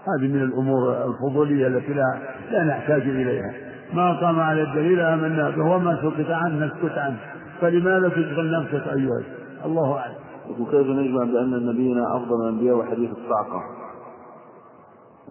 [0.08, 2.20] هذه من الأمور الفضولية التي لا
[2.52, 3.54] لا نحتاج إليها.
[3.94, 7.18] ما قام على الدليل آمنا به وما سكت عنه نسكت عنه.
[7.62, 9.22] فلماذا تشغل نفسك أيها
[9.66, 10.16] الله أعلم.
[10.60, 13.62] وكيف نجمع بأن نبينا أفضل الأنبياء وحديث الصعقة؟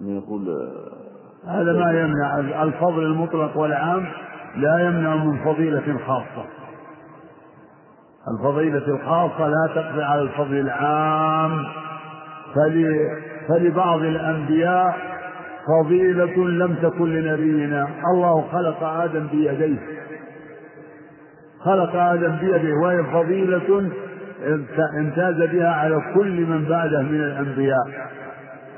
[0.00, 0.68] أن يقول
[1.48, 4.06] هذا ما يمنع الفضل المطلق والعام
[4.56, 6.44] لا يمنع من فضيلة خاصة.
[8.38, 11.64] الفضيلة الخاصة لا تقضي على الفضل العام.
[13.48, 14.96] فلبعض الأنبياء
[15.66, 17.88] فضيلة لم تكن لنبينا.
[18.14, 19.78] الله خلق آدم بيديه.
[21.64, 23.90] خلق آدم بيده وهي فضيلة
[24.98, 28.06] امتاز بها على كل من بعده من الأنبياء.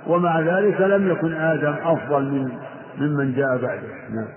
[0.09, 2.53] ومع ذلك لم يكن آدم أفضل من
[2.99, 3.89] ممن جاء بعده.
[4.15, 4.29] نعم.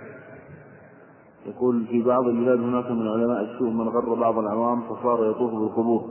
[1.46, 6.02] يقول في بعض البلاد هناك من علماء السوء من غر بعض العوام فصار يطوف بالقبور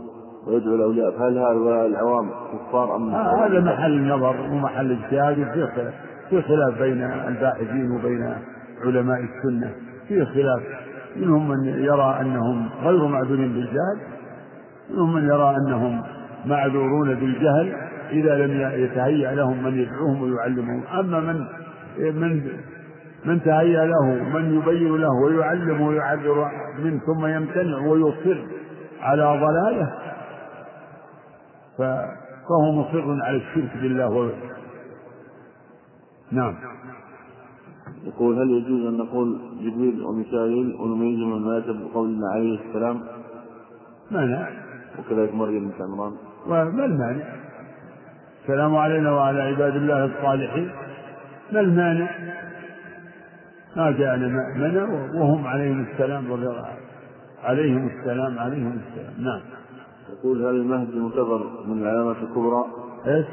[0.46, 5.94] ويدعو الاولياء فهل هؤلاء العوام كفار أم آه هذا محل نظر ومحل اجتهاد في خلاف
[6.30, 8.34] في خلاف بين الباحثين وبين
[8.84, 9.74] علماء السنة.
[10.08, 10.62] في خلاف.
[11.16, 13.98] منهم من يرى أنهم غير معذورين بالجهل
[14.90, 16.02] منهم من يرى أنهم
[16.46, 17.72] معذورون بالجهل
[18.12, 21.46] إذا لم يتهيأ لهم من يدعوهم ويعلمهم أما من
[21.98, 22.60] من
[23.24, 28.38] من تهيأ له من يبين له ويعلم ويعذر منه ثم يمتنع ويصر
[29.00, 29.92] على ضلاله
[31.78, 34.30] فهو مصر على الشرك بالله و...
[36.32, 36.54] نعم
[38.04, 43.00] يقول هل يجوز أن نقول جبريل وميكائيل ونميز من الملائكة بقولنا عليه السلام؟
[44.10, 44.48] مانع
[44.98, 46.12] وكذلك مريم بنت عمران
[46.46, 47.24] وما المانع؟
[48.50, 50.70] السلام علينا وعلى عباد الله الصالحين.
[51.52, 52.10] ما المانع؟
[53.76, 54.84] ما جاءنا منع
[55.14, 56.68] وهم عليهم السلام رضي الله
[57.44, 59.12] عليهم السلام عليهم السلام.
[59.18, 59.40] نعم.
[60.12, 62.64] يقول هل المهدي منتظر من العلامات الكبرى؟
[63.06, 63.26] إيش؟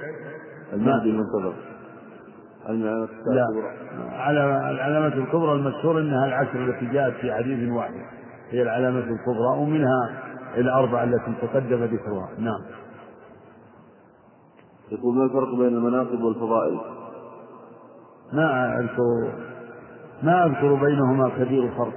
[0.73, 1.53] المهدي منتظر.
[2.67, 3.45] هل من العلامات لا.
[3.49, 3.71] الكبرى؟
[4.13, 7.93] على العلامات الكبرى المشهور إنها العشر التي جاءت في حديث واحد.
[8.49, 10.09] هي العلامات الكبرى ومنها
[10.57, 12.29] الأربعة التي تقدم ذكرها.
[12.39, 12.61] نعم.
[14.91, 16.79] يقول ما الفرق بين المناقب والفضائل؟
[18.33, 19.31] ما أذكر
[20.23, 21.93] ما أذكر بينهما كبير فرق.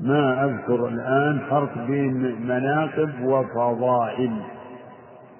[0.00, 4.42] ما أذكر الآن فرق بين مناقب وفضائل.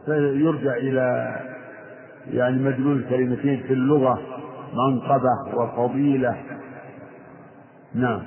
[0.06, 1.36] فيرجع إلى
[2.30, 4.18] يعني مدلول الكلمتين في اللغة
[4.74, 6.36] منقبة وفضيلة.
[7.94, 8.22] نعم.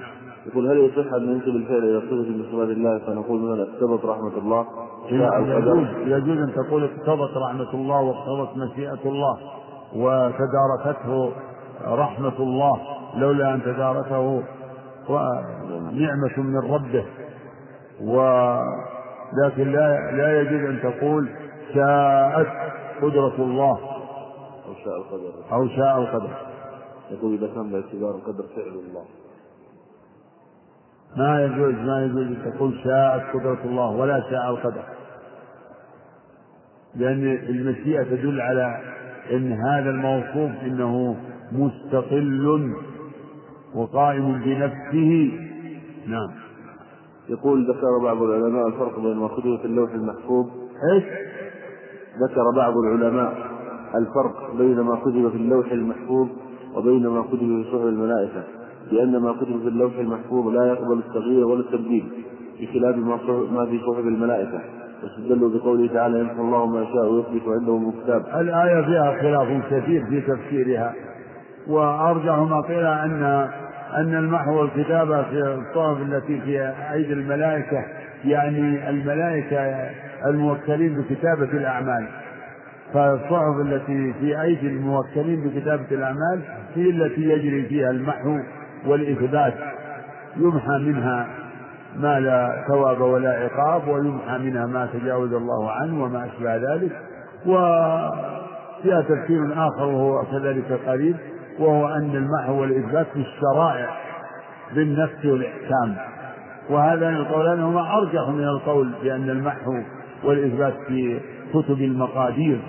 [0.47, 4.37] يقول هل يصح أن ننسب الفعل إلى صفة من صفات الله؟ فنقول مثلا اقتضت رحمة
[4.37, 4.65] الله.
[5.09, 6.07] شاء يجوز القدر.
[6.07, 9.37] يجوز أن تقول اقتضت رحمة الله واقتضت مشيئة الله
[9.95, 11.31] وتداركته
[11.85, 12.79] رحمة الله
[13.15, 14.43] لولا أن تداركه
[15.91, 17.05] نعمة من ربه.
[18.01, 21.29] ولكن لا لا يجوز أن تقول
[21.73, 22.47] شاءت
[23.01, 23.79] قدرة الله
[24.67, 25.33] أو شاء القدر.
[25.53, 26.29] أو شاء القدر.
[27.11, 29.05] يقول إذا كان باعتبار القدر فعل الله.
[31.17, 34.83] ما يجوز ما يجوز أن تقول شاءت قدرة الله ولا شاء القدر.
[36.95, 38.81] لأن المشيئة تدل على
[39.31, 41.15] أن هذا الموصوف إنه
[41.51, 42.73] مستقل
[43.75, 45.31] وقائم بنفسه.
[46.07, 46.29] نعم.
[47.29, 50.45] يقول ذكر بعض العلماء الفرق بين في اللوح المحفوظ.
[50.93, 51.03] إيش؟
[52.23, 53.33] ذكر بعض العلماء
[53.95, 56.27] الفرق بين ما كتب في اللوح المحفوظ
[56.75, 58.56] وبين ما كتب في صحف الملائكة.
[58.91, 62.05] لأن ما كتب في اللوح المحفوظ لا يقبل التغيير ولا التبديل
[62.61, 63.19] بخلاف ما
[63.51, 64.61] ما في صحف الملائكة.
[65.03, 70.21] واستدلوا بقوله تعالى يمحو الله ما يشاء ويثبت عنده الكتاب الآية فيها خلاف كثير في
[70.21, 70.93] تفسيرها.
[71.67, 73.47] وأرجح ما قيل أن
[73.97, 77.85] أن المحو والكتابة في الصحف التي في أيدي الملائكة
[78.25, 79.57] يعني الملائكة
[80.25, 82.07] الموكلين بكتابة الأعمال.
[82.93, 86.41] فالصحف التي في أيدي الموكلين بكتابة الأعمال
[86.75, 88.39] هي التي يجري فيها المحو
[88.87, 89.53] والإثبات
[90.37, 91.27] يمحى منها
[91.95, 96.91] ما لا ثواب ولا عقاب ويمحى منها ما تجاوز الله عنه وما أشبه ذلك.
[97.45, 101.15] وفيها تفسير آخر وهو كذلك قريب
[101.59, 103.97] وهو أن المحو والإثبات في الشرائع
[104.75, 105.97] بالنفس والإحكام.
[106.69, 109.81] وهذا القولان هما أرجح من القول بأن المحو
[110.23, 111.19] والإثبات في
[111.53, 112.61] كتب المقادير.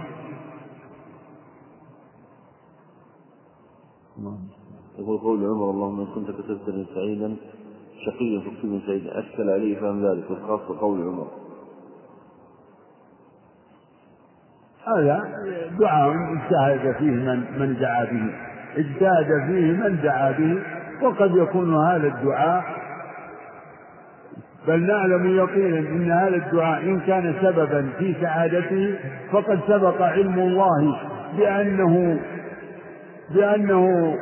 [4.98, 7.36] يقول قول عمر اللهم ان كنت كتبتني سعيدا
[8.06, 11.26] شقيا فاكتبني سعيدا اشكل عليه فهم ذلك والخاص بقول عمر.
[14.86, 15.24] هذا
[15.80, 18.34] دعاء اجتهد فيه من من دعا به.
[18.76, 20.62] اجتهد فيه من دعا به
[21.02, 22.64] وقد يكون هذا الدعاء.
[24.68, 28.98] بل نعلم يقينا إن هذا الدعاء إن كان سببا في سعادته
[29.32, 31.00] فقد سبق علم الله
[31.38, 32.20] بانه
[33.34, 34.14] بأنه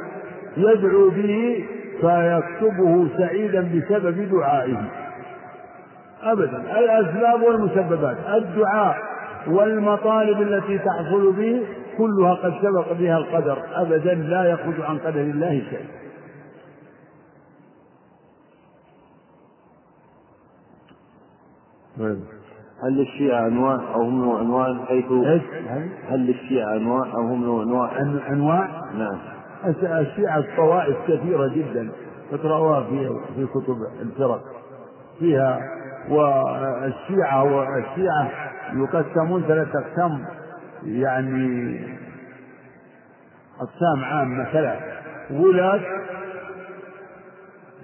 [0.56, 1.64] يدعو به
[2.00, 4.90] فيكتبه سعيدا بسبب دعائه.
[6.22, 6.78] ابدا.
[6.78, 8.16] الأسباب والمسببات.
[8.34, 8.96] الدعاء
[9.46, 11.62] والمطالب التي تحصل به
[11.98, 13.58] كلها قد سبق بها القدر.
[13.74, 15.86] ابدا لا يخرج عن قدر الله شيء
[22.82, 25.04] هل للشيعة أنواع أو هم أنواع؟ حيث؟
[26.08, 29.35] هل للشيعة أنواع أو هم أنواع؟ أن- أنواع؟ نعم.
[29.64, 31.88] الشيعة الطوائف كثيرة جدا
[32.30, 34.40] تقرأوها في في كتب الفرق
[35.18, 35.60] فيها
[36.10, 38.30] والشيعة والشيعة
[38.74, 40.24] يقسمون ثلاثة أقسام
[40.84, 41.78] يعني
[43.60, 44.78] أقسام عامة ثلاث
[45.30, 45.80] ولاة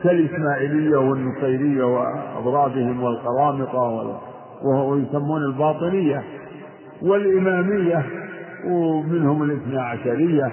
[0.03, 3.79] كالإسماعيلية والنصيرية وأضرابهم والقرامطة
[4.63, 6.25] وهو يسمون الباطنية
[7.03, 8.05] والإمامية
[8.67, 10.53] ومنهم الاثنى عشرية.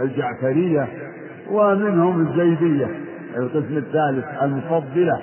[0.00, 0.88] والجعفرية
[1.50, 2.90] ومنهم الزيدية
[3.36, 5.22] القسم الثالث المفضلة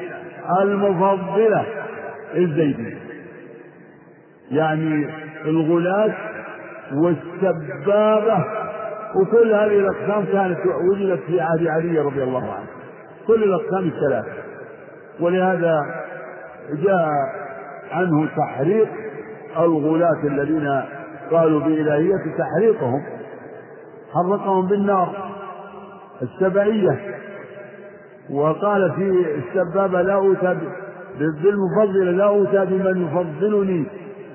[0.61, 1.65] المفضلة
[2.35, 2.97] الزيدية.
[4.51, 5.09] يعني
[5.45, 6.13] الغلاة
[6.93, 8.45] والسبابة
[9.15, 10.59] وكل هذه الأقسام كانت
[10.91, 12.67] وجدت في عهد علي رضي الله عنه.
[13.27, 14.31] كل الأقسام الثلاثة.
[15.19, 15.79] ولهذا
[16.83, 17.09] جاء
[17.91, 18.87] عنه تحريق
[19.57, 20.81] الغلاة الذين
[21.31, 23.01] قالوا بإلهية تحريقهم.
[24.13, 25.31] حرقهم بالنار
[26.21, 27.17] السبعية
[28.29, 30.57] وقال في السبابة لا أوتى
[31.19, 33.85] بالمفضل لا أوتى بمن يفضلني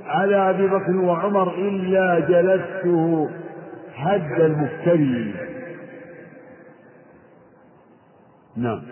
[0.06, 3.28] على أبي بكر وعمر إلا جلسته
[3.94, 5.34] حد المفتري.
[8.56, 8.82] نعم.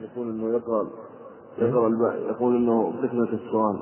[0.00, 0.86] يقول إنه يقرأ
[1.58, 3.78] يقرأ يقول إنه فتنة السؤال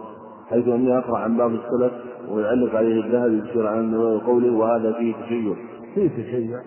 [0.50, 1.92] حيث أني أقرأ عن باب السلف
[2.28, 3.94] ويعلق عليه الذهبي يشير عن
[4.26, 5.54] قوله وهذا فيه تشيع.
[5.96, 6.60] في تشيع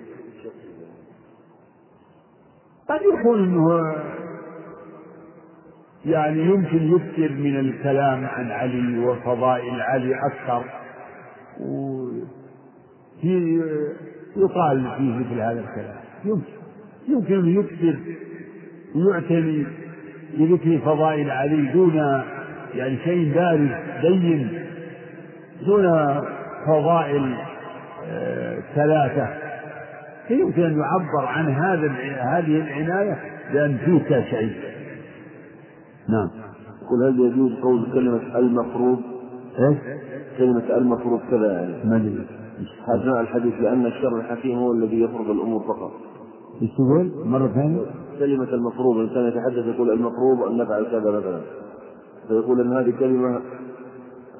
[2.89, 3.95] قد يكون انه
[6.05, 10.63] يعني يمكن يكثر من الكلام عن علي وفضائل علي أكثر.
[11.59, 12.23] وفي
[14.37, 15.99] يقال فيه مثل هذا الكلام.
[16.25, 16.51] يمكن
[17.07, 17.99] يمكن يكثر
[18.95, 19.65] ويعتني
[20.37, 21.95] بذكر فضائل علي دون
[22.73, 23.69] يعني شيء بارز
[24.01, 24.63] بين
[25.65, 26.15] دون
[26.67, 27.35] فضائل
[28.75, 29.27] ثلاثة.
[30.27, 31.87] فيمكن أن يعبر عن هذا
[32.19, 33.17] هذه العناية
[33.53, 34.53] بأن توكى شيء.
[36.09, 36.29] نعم.
[36.81, 38.99] يقول هل يجوز قول كلمة المفروض؟
[39.59, 39.77] إيش؟
[40.37, 41.89] كلمة المفروض كذا يعني.
[41.89, 42.25] ما أدري.
[42.87, 45.91] أثناء الحديث لأن الشر الحكيم هو الذي يفرض الأمور فقط.
[46.61, 47.81] إيش تقول؟ مرة ثانية؟
[48.19, 51.41] كلمة المفروض الإنسان يتحدث يقول المفروض أن نفعل كذا مثلا.
[52.27, 53.41] فيقول أن هذه كلمة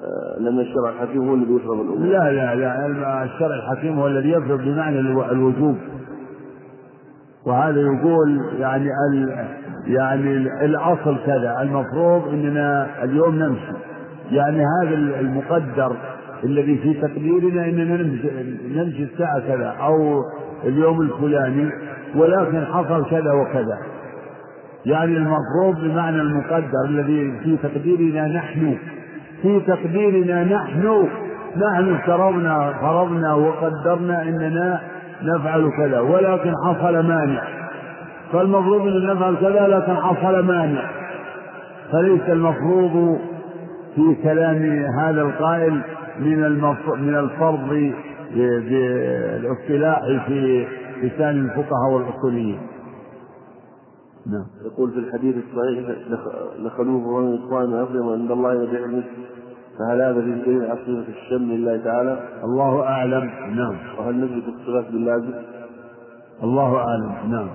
[0.02, 4.30] آه، لأن الشرع الحكيم هو الذي يفرض الأمور لا لا لا الشرع الحكيم هو الذي
[4.30, 5.76] يفرض بمعنى الو- الوجوب.
[7.46, 9.46] وهذا يقول يعني ال
[9.86, 11.58] يعني ال- الأصل كذا.
[11.62, 13.72] المفروض إننا اليوم نمشي.
[14.30, 15.96] يعني هذا ال- المقدر
[16.44, 18.30] الذي في تقديرنا إننا نمشي,
[18.74, 20.22] نمشي الساعة كذا أو
[20.64, 21.70] اليوم الفلاني
[22.16, 23.78] ولكن حصل كذا وكذا.
[24.86, 28.76] يعني المفروض بمعنى المقدر الذي في تقديرنا نحن
[29.42, 31.08] في تقديرنا نحن
[31.56, 34.80] نحن افترضنا فرضنا وقدرنا إننا
[35.22, 37.42] نفعل كذا ولكن حصل مانع
[38.32, 40.82] فالمفروض ان نفعل كذا لكن حصل مانع
[41.92, 43.18] فليس المفروض
[43.96, 45.80] في كلام هذا القائل
[46.20, 46.40] من.
[46.98, 47.92] من الفرض
[48.34, 50.66] بالاصطلاح في
[51.02, 52.58] لسان الفقهاء والأصوليين
[54.26, 54.46] نعم.
[54.64, 55.96] يقول في الحديث الصحيح
[56.58, 59.10] لخلوف ومن الصائم أفضل عند الله يبيع المسك
[59.78, 63.30] فهل هذا في دليل على صفة الشم لله تعالى؟ الله أعلم.
[63.56, 63.76] نعم.
[63.98, 65.32] وهل نثبت الصفات باللازم؟
[66.42, 67.30] الله أعلم.
[67.30, 67.48] نعم.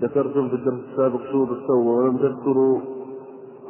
[0.00, 2.80] ذكرتم في الدرس السابق شروط التوبة ولم تذكروا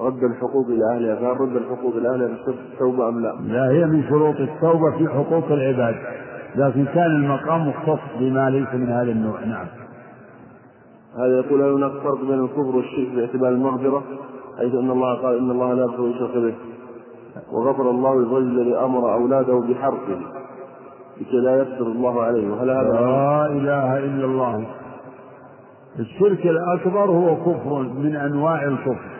[0.00, 3.86] رد الحقوق إلى أهلها فهل رد الحقوق إلى أهلها بشرط التوبة أم لا؟ لا هي
[3.86, 5.94] من شروط التوبة في حقوق العباد
[6.56, 9.44] لكن كان المقام مختص بما ليس من هذا النوع.
[9.44, 9.66] نعم.
[11.16, 14.02] هذا يقول هل هناك فرق بين الكفر والشرك باعتبار المغفرة؟
[14.58, 16.54] حيث أن الله قال إن الله لا يغفر يشرك به.
[17.52, 20.20] وغفر الله للرجل الذي أمر أولاده بحرقه
[21.20, 22.50] لكي لا يقدر الله عليه.
[22.50, 24.66] وهل هذا لا إله إلا الله.
[25.98, 29.10] الشرك الأكبر هو كفر من أنواع الكفر.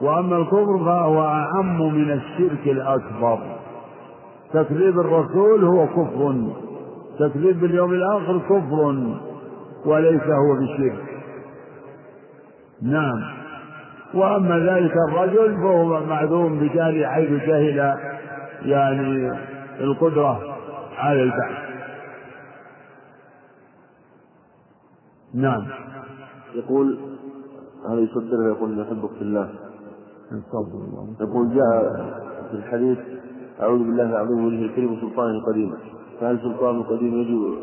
[0.00, 3.38] وأما الكفر فهو أعم من الشرك الأكبر.
[4.52, 6.34] تكذيب الرسول هو كفر.
[7.18, 8.94] تكذيب باليوم الآخر كفر.
[9.86, 10.98] وليس هو بشرك.
[12.82, 13.36] نعم.
[14.14, 17.96] وأما ذلك الرجل فهو معذور بجهل حيث جهل
[18.62, 19.32] يعني
[19.80, 20.56] القدرة
[20.96, 21.66] على البحث
[25.34, 25.66] نعم.
[26.54, 26.98] يقول
[27.88, 29.50] هذا يصدر يقول يحبك في الله.
[31.20, 31.92] يقول جاء
[32.50, 32.98] في الحديث
[33.60, 35.74] أعوذ بالله العظيم وجهه الكريم سلطان القديم
[36.20, 37.58] فهل سلطان القديم يجوز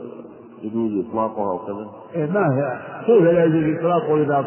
[0.64, 4.46] يجوز إطلاقها أو كذا؟ إيه ما كيف لا يجوز إطلاقه إذا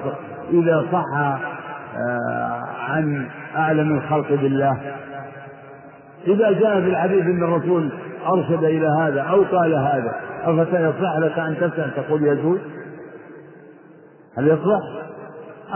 [0.51, 1.05] إذا صح
[1.97, 4.97] آه، عن أعلم الخلق بالله؟
[6.27, 7.93] إذا جاء في الحديث أن الرسول
[8.27, 10.15] أرشد إلى هذا أو قال هذا
[10.45, 12.59] أفسيصح لك أن تسأل تقول يجوز.
[14.39, 14.81] هل يصلح؟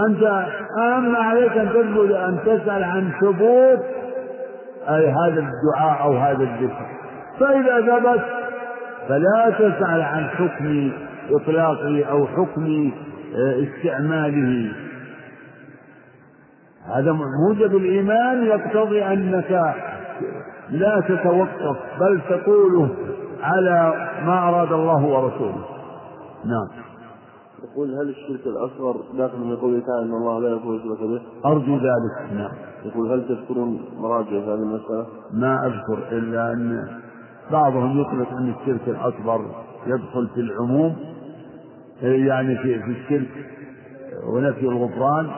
[0.09, 0.22] أنت
[0.78, 3.84] أهم عليك أن تثبت أن تسأل عن ثبوت
[4.88, 6.86] أي هذا الدعاء أو هذا الذكر.
[7.41, 8.39] فإذا ثبت
[9.09, 10.92] فلا تسأل عن حكم
[11.30, 12.92] إطلاقه أو حكم
[13.34, 14.72] آه، استعماله
[16.94, 19.74] هذا موجب الإيمان يقتضي أنك
[20.70, 22.88] لا تتوقف بل تقوله
[23.42, 23.92] على
[24.24, 25.64] ما أراد الله ورسوله
[26.44, 26.68] نعم
[27.64, 31.76] يقول هل الشرك الأصغر داخل من قوله تعالى أن الله لا يغفر يشرك به؟ أرجو
[31.76, 32.51] ذلك نعم
[32.84, 36.88] يقول هل تذكرون مراجع هذه المسألة؟ ما أذكر إلا أن
[37.53, 39.44] بعضهم يطلق أن الشرك الأكبر
[39.86, 40.96] يدخل في العموم
[42.03, 43.28] يعني في في الشرك
[44.34, 45.30] ونفي الغفران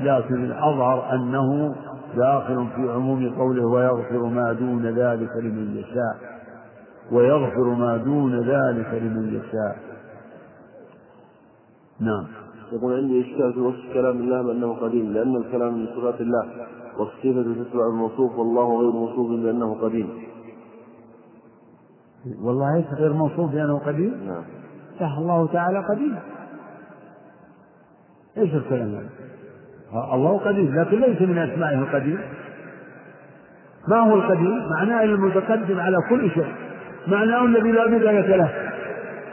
[0.00, 1.74] لكن الأظهر أنه
[2.16, 6.32] داخل في عموم قوله ويغفر ما دون ذلك لمن يشاء
[7.12, 9.78] ويغفر ما دون ذلك لمن يشاء.
[12.00, 12.26] نعم.
[12.72, 16.46] يقول عندي إشكال في وصف كلام الله بأنه قديم لأن الكلام من صفات الله
[16.98, 20.08] والصفة تتبع الموصوف والله غير موصوف بأنه قديم.
[22.42, 24.42] والله ليس غير موصوف بأنه قديم نعم.
[25.00, 26.16] صح الله تعالى قديم
[28.38, 29.08] إيش الكلام هذا؟
[30.14, 32.20] الله قديم لكن ليس من أسمائه القديم
[33.88, 36.54] ما هو القديم؟ معناه المتقدم على كل شيء.
[37.06, 38.50] معناه الذي لا بداية له.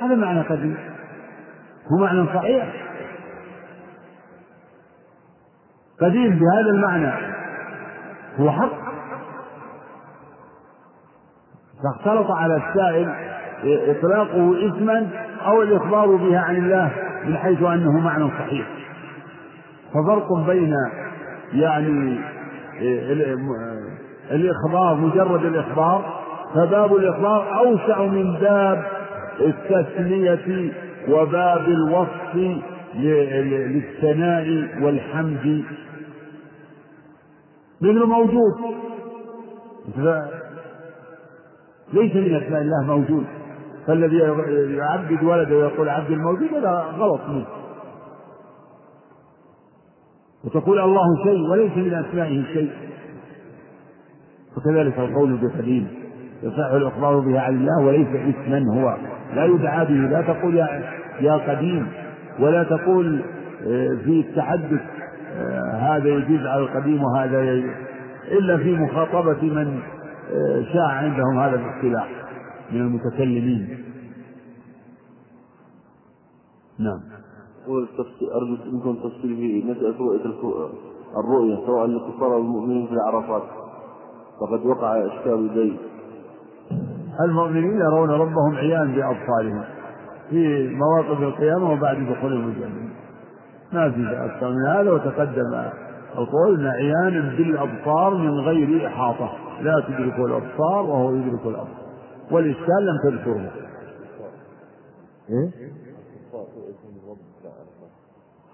[0.01, 0.77] هذا معنى قديم
[1.91, 2.73] هو معنى صحيح.
[6.01, 7.11] قديم بهذا المعنى.
[8.39, 8.78] هو حق.
[11.83, 13.13] فاختلط على السائل
[13.63, 15.07] إطلاقه اسما
[15.45, 16.91] أو الإخبار بها عن الله
[17.25, 18.67] من حيث أنه معنى صحيح.
[19.93, 20.73] ففرق بين
[21.53, 22.19] يعني
[24.31, 26.19] الإخبار مجرد الإخبار
[26.55, 28.83] فباب الإخبار أوسع من باب
[29.39, 30.71] التسمية
[31.09, 32.59] وباب الوصف
[32.95, 35.63] للثناء والحمد.
[37.81, 38.53] مثل موجود.
[41.93, 43.25] ليس من أسماء الله موجود.
[43.87, 44.17] فالذي
[44.75, 47.45] يعبد ولده ويقول عبد الموجود هذا غلط منه.
[50.43, 52.71] وتقول الله شيء وليس من أسمائه شيء.
[54.57, 55.87] وكذلك القول بقديم
[56.43, 58.97] يصح الإخبار به عن الله وليس اسما هو.
[59.35, 60.57] لا يدعى به لا تقول
[61.21, 61.87] يا قديم
[62.39, 63.21] ولا تقول
[63.67, 64.81] آه، في التحدث
[65.37, 67.71] آه، هذا يجوز على القديم وهذا يجوز
[68.31, 69.79] إلا في مخاطبة من
[70.73, 72.09] شاع عندهم هذا الاصطلاح
[72.71, 73.85] من المتكلمين.
[76.79, 76.99] نعم.
[78.35, 80.25] أرجو منكم التفصيل في مسألة رؤية
[81.17, 83.43] الرؤية سواء للكفار أو المؤمنين في العرفات.
[84.41, 85.77] فقد وقع إشكال زيد
[87.25, 89.63] المؤمنين يرون ربهم عيان بأبصارهم
[90.29, 92.89] في مواقف القيامة وبعد دخول الجنة.
[93.73, 95.69] ما في أكثر من هذا وتقدم
[96.17, 99.48] القول عيانا بالأبصار من غير إحاطة.
[99.61, 101.89] لا تدرك الأبصار وهو يدرك الأبصار.
[102.31, 103.51] والإشكال لم تذكره.
[105.29, 105.49] إيه؟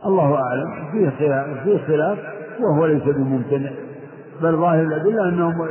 [0.06, 0.92] الله أعلم.
[0.92, 2.20] فيه خلاف فيه خلاف
[2.60, 3.72] وهو ليس بممتنع.
[4.42, 5.62] بل ظاهر الأدلة أنهم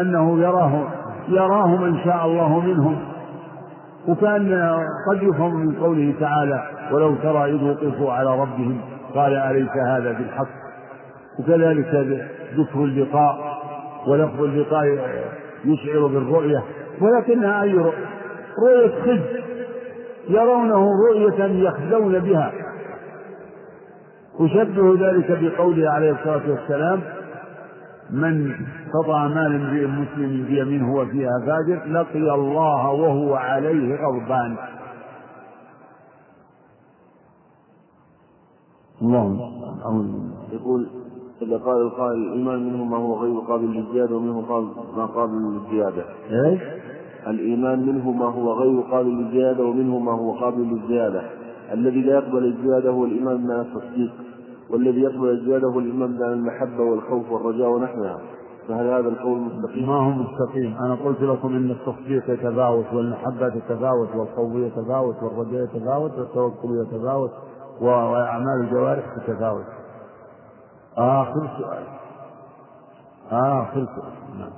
[0.00, 0.88] أنه يراه
[1.28, 2.98] يراه من شاء الله منهم.
[4.08, 4.78] وكأن
[5.10, 8.80] قد يفهم من قوله تعالى ولو ترى إذ وقفوا على ربهم
[9.14, 10.48] قال أليس هذا بالحق؟
[11.38, 11.94] وكذلك
[12.54, 13.55] ذكر اللقاء.
[14.06, 14.84] ولفظ اللقاء
[15.64, 16.64] يشعر بالرؤية
[17.00, 18.06] ولكنها أي رؤية؟
[18.66, 19.42] رؤية خزي
[20.28, 22.52] يرونه رؤية يخزون بها.
[24.40, 27.00] أشبه ذلك بقوله عليه الصلاة والسلام
[28.10, 28.54] من
[28.94, 34.56] قطع مال امرئ مسلم بيمين هو فيها فاجر لقي الله وهو عليه غضبان.
[39.02, 40.86] اللهم يقول
[41.42, 44.40] إذا قال القائل الإيمان منه ما هو غير قابل للزيادة ومنه
[44.96, 46.04] ما قابل للزيادة.
[46.30, 46.60] إيش؟
[47.26, 51.22] الإيمان منه ما هو غير قابل للزيادة ومنه ما هو قابل للزيادة.
[51.72, 54.12] الذي لا يقبل الزيادة هو الإيمان من التصديق
[54.70, 58.20] والذي يقبل الزيادة هو الإيمان من المحبة والخوف والرجاء ونحوها
[58.68, 64.08] فهل هذا القول مستقيم؟ ما هو مستقيم، أنا قلت لكم أن التصديق يتفاوت والمحبة تتفاوت
[64.16, 67.30] والخوف يتفاوت والرجاء يتفاوت والتوكل يتفاوت
[67.80, 69.64] وأعمال الجوارح تتفاوت.
[70.98, 71.84] آخر سؤال.
[73.30, 74.52] آخر سؤال، نعم.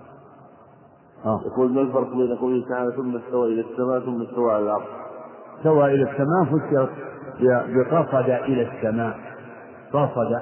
[1.25, 1.41] آه.
[1.47, 4.85] يقول ما الفرق بين قوله تعالى ثم استوى إلى السماء ثم استوى على الأرض؟
[5.59, 6.91] استوى إلى السماء فسرت
[7.41, 9.19] بقصد إلى السماء
[9.93, 10.41] قصد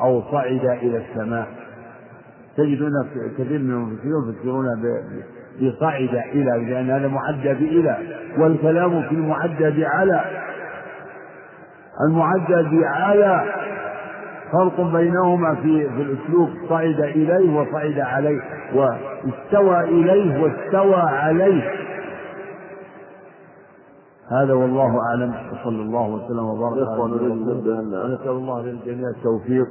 [0.00, 1.46] أو صعد إلى السماء
[2.56, 2.92] تجدون
[3.38, 4.66] كثير من المفسرين يفسرون
[5.60, 7.98] بصعد إلى لأن هذا معدى بإلى
[8.38, 10.24] والكلام في المعدى بعلى
[12.08, 13.44] المعدى بعلى
[14.52, 18.40] فرق بينهما في في الأسلوب صعد إليه وصعد عليه
[18.74, 21.62] واستوى إليه واستوى عليه.
[24.30, 29.66] هذا والله أعلم وصلى الله وسلم وبارك على ونسال الله للجميع التوفيق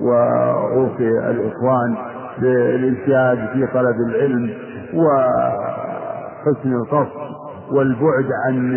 [0.00, 1.96] وعوفي الإخوان
[2.38, 4.50] بالاجتهاد في طلب العلم
[4.94, 7.34] وحسن القصد
[7.72, 8.74] والبعد عن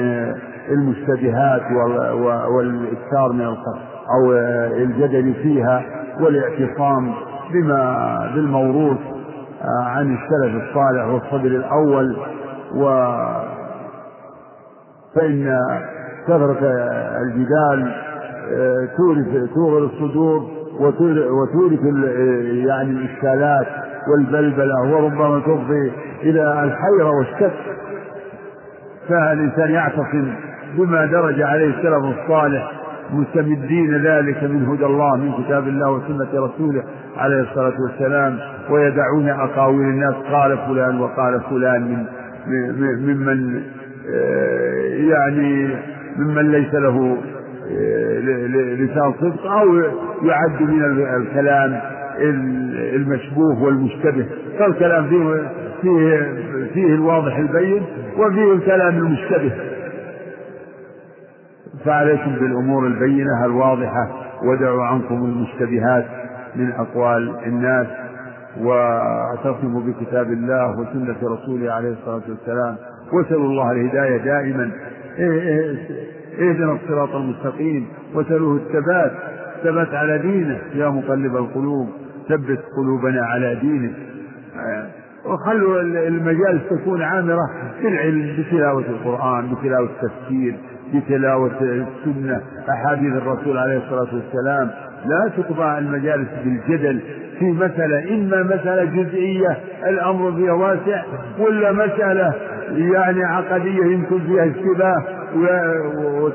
[0.70, 1.62] المشتبهات
[2.52, 3.46] والإكثار من
[4.16, 4.34] أو
[4.84, 5.84] الجدل فيها
[6.20, 7.14] والاعتصام
[7.54, 8.98] بما بالموروث
[9.86, 12.18] عن السلف الصالح والصدر الأول.
[12.76, 12.86] و
[15.16, 15.60] فإن
[16.28, 16.60] كثرة
[17.22, 17.94] الجدال
[18.52, 20.48] آه، تورث توغر الصدور
[20.80, 21.80] وتورث
[22.68, 23.68] يعني الإشكالات
[24.12, 25.92] والبلبلة وربما تفضي
[26.24, 27.54] إلى الحيرة والشك.
[29.10, 30.34] فالإنسان يعتصم
[30.78, 32.77] بما درج عليه السلف الصالح
[33.14, 36.84] مستمدين ذلك من هدى الله من كتاب الله وسنة رسوله
[37.18, 38.40] عليه الصلاة والسلام
[38.70, 42.06] ويدعون أقاويل الناس قال فلان وقال فلان من
[43.06, 43.62] ممن
[44.16, 45.70] آه، يعني
[46.18, 47.18] ممن ليس له
[47.72, 48.20] آه،
[48.76, 49.76] لسان صدق أو
[50.24, 50.84] يعد من
[51.16, 51.80] الكلام
[52.96, 54.26] المشبوه والمشتبه.
[54.60, 55.52] فالكلام فيه
[55.82, 56.34] فيه
[56.74, 57.84] فيه الواضح البين
[58.18, 59.52] وفيه الكلام المشتبه.
[61.86, 64.10] فعليكم بالأمور البينة الواضحة.
[64.44, 66.06] ودعوا عنكم المشتبهات
[66.56, 67.88] من أقوال الناس.
[68.62, 72.76] واعتصموا بكتاب الله وسنة رسوله عليه الصلاة والسلام.
[73.14, 74.72] واسألوا الله الهداية دائما.
[76.40, 77.88] اهدنا الصراط المستقيم.
[78.14, 79.12] واسألوه الثبات.
[79.64, 80.60] ثبت على دينه.
[80.76, 81.90] يا مقلب القلوب
[82.30, 83.92] ثبت قلوبنا على دينه.
[85.26, 87.50] وخلوا المجالس تكون عامرة
[87.84, 90.56] بالعلم بتلاوة القرآن بتلاوة التفسير.
[90.94, 94.70] بتلاوة السنة أحاديث الرسول عليه الصلاة والسلام.
[95.06, 97.02] لا تقضى المجالس بالجدل
[97.40, 99.58] في مسألة إما مسألة جزئية
[99.88, 101.04] الأمر فيها واسع
[101.40, 102.34] ولا مسألة
[102.72, 105.04] يعني عقدية يمكن فيها اشتباه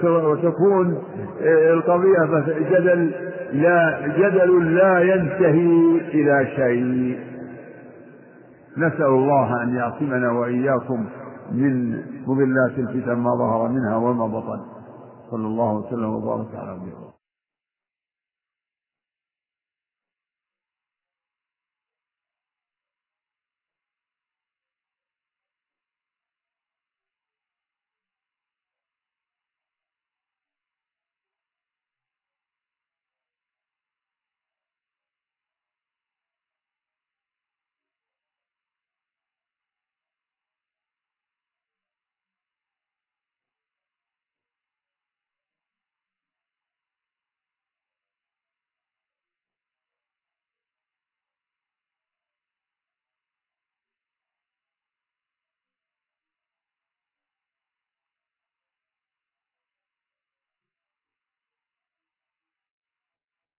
[0.05, 0.99] وتكون
[1.73, 3.11] القضية جدل
[3.53, 7.19] لا جدل لا ينتهي إلى شيء.
[8.79, 11.07] نسأل الله أن يعصمنا وإياكم
[11.53, 11.73] من
[12.27, 14.61] مضلات الفتن ما ظهر منها وما بطن.
[15.33, 17.02] صلى الله وسلم وبارك على نبينا